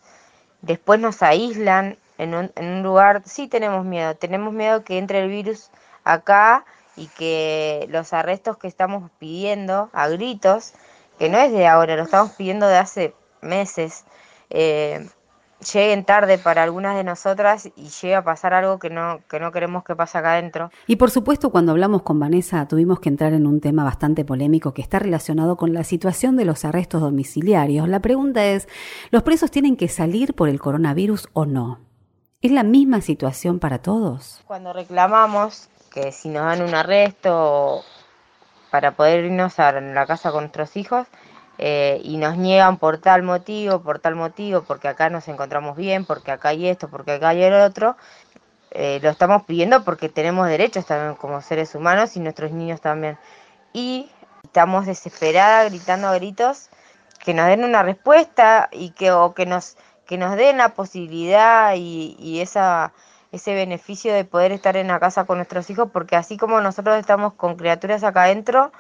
después 0.62 1.00
nos 1.00 1.22
aíslan 1.22 1.98
en 2.18 2.36
un, 2.36 2.52
en 2.56 2.66
un 2.66 2.84
lugar, 2.84 3.22
sí 3.26 3.48
tenemos 3.48 3.86
miedo, 3.86 4.16
tenemos 4.16 4.54
miedo 4.54 4.84
que 4.84 4.98
entre 4.98 5.24
el 5.24 5.30
virus 5.30 5.70
acá 6.04 6.66
y 6.96 7.08
que 7.08 7.88
los 7.90 8.14
arrestos 8.14 8.58
que 8.58 8.68
estamos 8.68 9.10
pidiendo 9.20 9.90
a 9.94 10.08
gritos, 10.10 10.74
que 11.18 11.30
no 11.30 11.38
es 11.38 11.52
de 11.52 11.68
ahora, 11.68 11.96
lo 11.96 12.04
estamos 12.04 12.32
pidiendo 12.32 12.68
de 12.68 12.78
hace 12.78 13.16
meses, 13.42 14.06
eh, 14.50 15.08
lleguen 15.74 16.06
tarde 16.06 16.38
para 16.38 16.64
algunas 16.64 16.96
de 16.96 17.04
nosotras 17.04 17.70
y 17.76 17.90
llegue 17.90 18.16
a 18.16 18.24
pasar 18.24 18.54
algo 18.54 18.80
que 18.80 18.90
no, 18.90 19.20
que 19.30 19.40
no 19.40 19.52
queremos 19.52 19.84
que 19.84 19.96
pase 19.96 20.18
acá 20.18 20.34
adentro. 20.34 20.72
Y 20.88 20.96
por 20.96 21.12
supuesto, 21.12 21.50
cuando 21.50 21.72
hablamos 21.72 22.02
con 22.04 22.20
Vanessa, 22.20 22.68
tuvimos 22.68 23.00
que 23.00 23.10
entrar 23.10 23.34
en 23.34 23.46
un 23.46 23.62
tema 23.62 23.84
bastante 23.84 24.26
polémico 24.26 24.74
que 24.74 24.82
está 24.82 25.00
relacionado 25.00 25.58
con 25.58 25.74
la 25.74 25.84
situación 25.84 26.36
de 26.38 26.46
los 26.46 26.66
arrestos 26.66 27.02
domiciliarios. 27.02 27.88
La 27.88 28.00
pregunta 28.00 28.46
es, 28.46 28.68
¿los 29.12 29.24
presos 29.24 29.52
tienen 29.52 29.76
que 29.76 29.88
salir 29.88 30.34
por 30.34 30.50
el 30.50 30.60
coronavirus 30.60 31.30
o 31.34 31.46
no? 31.46 31.80
¿Es 32.42 32.52
la 32.52 32.64
misma 32.64 33.02
situación 33.02 33.60
para 33.60 33.82
todos? 33.82 34.42
Cuando 34.46 34.72
reclamamos 34.72 35.70
que 35.92 36.12
si 36.12 36.30
nos 36.30 36.46
dan 36.46 36.62
un 36.62 36.74
arresto 36.74 37.84
para 38.72 38.92
poder 38.92 39.26
irnos 39.26 39.60
a 39.60 39.72
la 39.74 40.06
casa 40.06 40.32
con 40.32 40.44
nuestros 40.44 40.78
hijos, 40.78 41.08
eh, 41.62 42.00
y 42.06 42.16
nos 42.16 42.38
niegan 42.38 42.78
por 42.78 43.00
tal 43.00 43.22
motivo, 43.22 43.82
por 43.82 44.00
tal 44.00 44.16
motivo, 44.16 44.64
porque 44.64 44.88
acá 44.88 45.10
nos 45.10 45.28
encontramos 45.28 45.76
bien, 45.76 46.06
porque 46.06 46.32
acá 46.32 46.50
hay 46.50 46.68
esto, 46.68 46.88
porque 46.90 47.12
acá 47.12 47.30
hay 47.30 47.44
el 47.44 47.54
otro, 47.54 47.98
eh, 48.72 49.00
lo 49.04 49.10
estamos 49.10 49.44
pidiendo 49.44 49.84
porque 49.84 50.08
tenemos 50.08 50.48
derechos 50.48 50.86
también 50.86 51.16
como 51.16 51.42
seres 51.42 51.76
humanos 51.76 52.16
y 52.16 52.22
nuestros 52.22 52.52
niños 52.52 52.80
también. 52.80 53.18
Y 53.74 54.10
estamos 54.44 54.86
desesperadas, 54.86 55.70
gritando 55.70 56.08
a 56.08 56.16
gritos, 56.16 56.70
que 57.20 57.34
nos 57.34 57.48
den 57.48 57.66
una 57.66 57.84
respuesta 57.84 58.70
y 58.72 58.92
que, 58.92 59.12
o 59.12 59.34
que 59.34 59.46
nos, 59.46 59.76
que 60.06 60.18
nos 60.18 60.38
den 60.38 60.58
la 60.60 60.70
posibilidad 60.70 61.74
y, 61.76 62.16
y 62.20 62.40
esa 62.40 62.94
ese 63.32 63.54
beneficio 63.54 64.14
de 64.14 64.26
poder 64.26 64.52
estar 64.52 64.76
en 64.76 64.88
la 64.88 65.00
casa 65.00 65.26
con 65.26 65.38
nuestros 65.38 65.70
hijos, 65.70 65.90
porque 65.94 66.16
así 66.16 66.38
como 66.38 66.62
nosotros 66.62 66.98
estamos 66.98 67.34
con 67.34 67.58
criaturas 67.58 68.04
acá 68.04 68.24
adentro, 68.24 68.72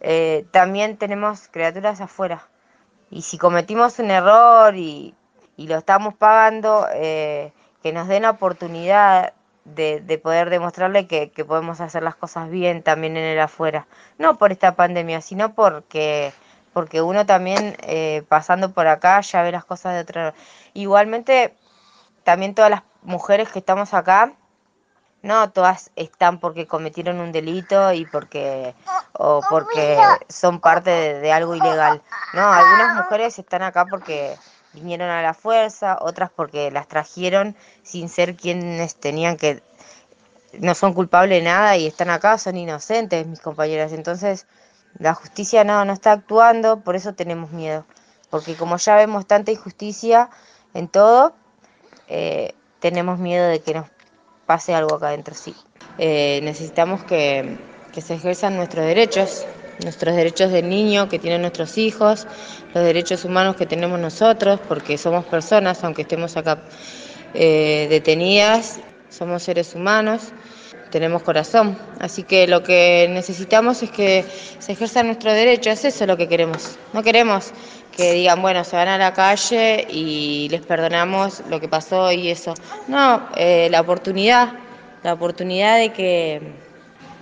eh, 0.00 0.46
también 0.50 0.96
tenemos 0.96 1.48
criaturas 1.48 2.00
afuera. 2.00 2.48
Y 3.10 3.22
si 3.22 3.38
cometimos 3.38 3.98
un 3.98 4.10
error 4.10 4.76
y, 4.76 5.14
lo 5.56 5.76
estamos 5.76 6.14
pagando, 6.14 6.86
eh, 6.94 7.52
que 7.82 7.92
nos 7.92 8.06
den 8.08 8.22
la 8.22 8.30
oportunidad 8.30 9.32
de, 9.64 10.20
poder 10.22 10.50
demostrarle 10.50 11.06
que, 11.06 11.30
podemos 11.44 11.80
hacer 11.80 12.02
las 12.02 12.16
cosas 12.16 12.50
bien 12.50 12.82
también 12.82 13.16
en 13.16 13.24
el 13.24 13.40
afuera. 13.40 13.86
No 14.18 14.38
por 14.38 14.52
esta 14.52 14.76
pandemia, 14.76 15.20
sino 15.20 15.54
porque 15.54 16.32
porque 16.72 17.02
uno 17.02 17.26
también 17.26 17.76
eh, 17.82 18.22
pasando 18.28 18.72
por 18.72 18.86
acá 18.86 19.20
ya 19.22 19.42
ve 19.42 19.50
las 19.50 19.64
cosas 19.64 19.94
de 19.94 20.00
otra. 20.00 20.34
Igualmente, 20.74 21.56
también 22.22 22.54
todas 22.54 22.70
las 22.70 22.82
mujeres 23.02 23.48
que 23.50 23.58
estamos 23.58 23.94
acá, 23.94 24.32
no 25.22 25.50
todas 25.50 25.90
están 25.96 26.38
porque 26.38 26.66
cometieron 26.66 27.20
un 27.20 27.32
delito 27.32 27.92
y 27.92 28.06
porque 28.06 28.74
o 29.12 29.40
porque 29.50 29.98
son 30.28 30.60
parte 30.60 30.90
de, 30.90 31.32
algo 31.32 31.54
ilegal. 31.54 32.02
No, 32.34 32.52
algunas 32.52 32.94
mujeres 32.94 33.38
están 33.38 33.62
acá 33.62 33.86
porque 33.86 34.36
vinieron 34.72 35.10
a 35.10 35.22
la 35.22 35.34
fuerza, 35.34 35.98
otras 36.00 36.30
porque 36.30 36.70
las 36.70 36.86
trajeron 36.86 37.56
sin 37.82 38.08
ser 38.08 38.36
quienes 38.36 38.94
tenían 38.94 39.36
que 39.36 39.62
no 40.58 40.74
son 40.74 40.94
culpables 40.94 41.38
de 41.38 41.44
nada 41.44 41.76
y 41.76 41.86
están 41.86 42.10
acá, 42.10 42.38
son 42.38 42.56
inocentes, 42.56 43.26
mis 43.26 43.40
compañeras. 43.40 43.92
Entonces, 43.92 44.46
la 44.98 45.14
justicia 45.14 45.64
no, 45.64 45.84
no 45.84 45.92
está 45.92 46.12
actuando, 46.12 46.80
por 46.80 46.96
eso 46.96 47.14
tenemos 47.14 47.50
miedo. 47.50 47.84
Porque 48.30 48.56
como 48.56 48.76
ya 48.76 48.96
vemos 48.96 49.26
tanta 49.26 49.50
injusticia 49.50 50.30
en 50.74 50.88
todo, 50.88 51.34
eh, 52.08 52.54
tenemos 52.80 53.18
miedo 53.18 53.48
de 53.48 53.60
que 53.60 53.74
nos 53.74 53.88
pase 54.48 54.74
algo 54.74 54.94
acá 54.94 55.08
adentro, 55.08 55.34
sí. 55.34 55.54
Eh, 55.98 56.40
necesitamos 56.42 57.04
que, 57.04 57.58
que 57.92 58.00
se 58.00 58.14
ejerzan 58.14 58.56
nuestros 58.56 58.86
derechos, 58.86 59.46
nuestros 59.84 60.16
derechos 60.16 60.50
del 60.50 60.70
niño 60.70 61.06
que 61.10 61.18
tienen 61.18 61.42
nuestros 61.42 61.76
hijos, 61.76 62.26
los 62.72 62.82
derechos 62.82 63.26
humanos 63.26 63.56
que 63.56 63.66
tenemos 63.66 64.00
nosotros, 64.00 64.58
porque 64.66 64.96
somos 64.96 65.26
personas, 65.26 65.84
aunque 65.84 66.02
estemos 66.02 66.38
acá 66.38 66.64
eh, 67.34 67.88
detenidas, 67.90 68.80
somos 69.10 69.42
seres 69.42 69.74
humanos, 69.74 70.32
tenemos 70.90 71.22
corazón. 71.22 71.78
Así 72.00 72.22
que 72.22 72.46
lo 72.46 72.62
que 72.62 73.08
necesitamos 73.10 73.82
es 73.82 73.90
que 73.90 74.24
se 74.58 74.72
ejerza 74.72 75.02
nuestro 75.02 75.32
derecho, 75.32 75.70
es 75.70 75.84
eso 75.84 76.06
lo 76.06 76.16
que 76.16 76.28
queremos. 76.28 76.76
No 76.92 77.02
queremos 77.02 77.52
que 77.96 78.12
digan, 78.12 78.40
bueno, 78.40 78.62
se 78.62 78.76
van 78.76 78.88
a 78.88 78.96
la 78.96 79.12
calle 79.12 79.86
y 79.90 80.48
les 80.50 80.60
perdonamos 80.62 81.42
lo 81.48 81.58
que 81.58 81.68
pasó 81.68 82.12
y 82.12 82.30
eso. 82.30 82.54
No, 82.86 83.28
eh, 83.36 83.68
la 83.70 83.80
oportunidad, 83.80 84.52
la 85.02 85.14
oportunidad 85.14 85.78
de 85.78 85.92
que 85.92 86.40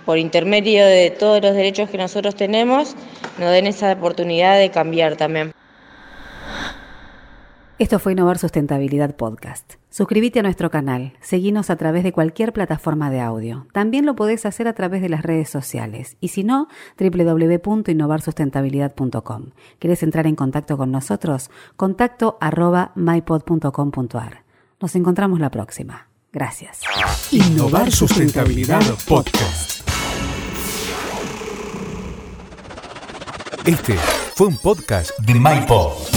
por 0.05 0.17
intermedio 0.17 0.85
de 0.85 1.09
todos 1.09 1.41
los 1.41 1.53
derechos 1.53 1.89
que 1.89 1.97
nosotros 1.97 2.35
tenemos, 2.35 2.95
nos 3.39 3.51
den 3.51 3.67
esa 3.67 3.91
oportunidad 3.91 4.57
de 4.57 4.71
cambiar 4.71 5.17
también. 5.17 5.56
Esto 7.79 7.99
fue 7.99 8.13
Innovar 8.13 8.39
Sustentabilidad 8.39 9.15
Podcast. 9.15 9.73
Suscríbete 9.91 10.39
a 10.39 10.41
nuestro 10.41 10.71
canal, 10.71 11.13
seguinos 11.21 11.69
a 11.69 11.75
través 11.75 12.03
de 12.03 12.11
cualquier 12.11 12.51
plataforma 12.51 13.11
de 13.11 13.21
audio. 13.21 13.67
También 13.71 14.07
lo 14.07 14.15
podés 14.15 14.47
hacer 14.47 14.67
a 14.67 14.73
través 14.73 15.03
de 15.03 15.09
las 15.09 15.21
redes 15.21 15.51
sociales 15.51 16.17
y 16.19 16.29
si 16.29 16.43
no, 16.43 16.69
www.innovarsustentabilidad.com. 16.99 19.51
¿Querés 19.77 20.01
entrar 20.01 20.25
en 20.25 20.35
contacto 20.35 20.75
con 20.75 20.89
nosotros? 20.89 21.51
Contacto 21.75 22.39
arroba 22.41 22.93
mypod.com.ar. 22.95 24.43
Nos 24.81 24.95
encontramos 24.95 25.39
la 25.39 25.51
próxima. 25.51 26.07
Gracias. 26.33 26.81
Innovar 27.31 27.91
Sustentabilidad 27.91 28.81
Podcast. 29.07 29.87
Este 33.67 33.95
fue 34.33 34.47
un 34.47 34.57
podcast 34.57 35.11
de 35.19 35.35
MyPod. 35.35 36.16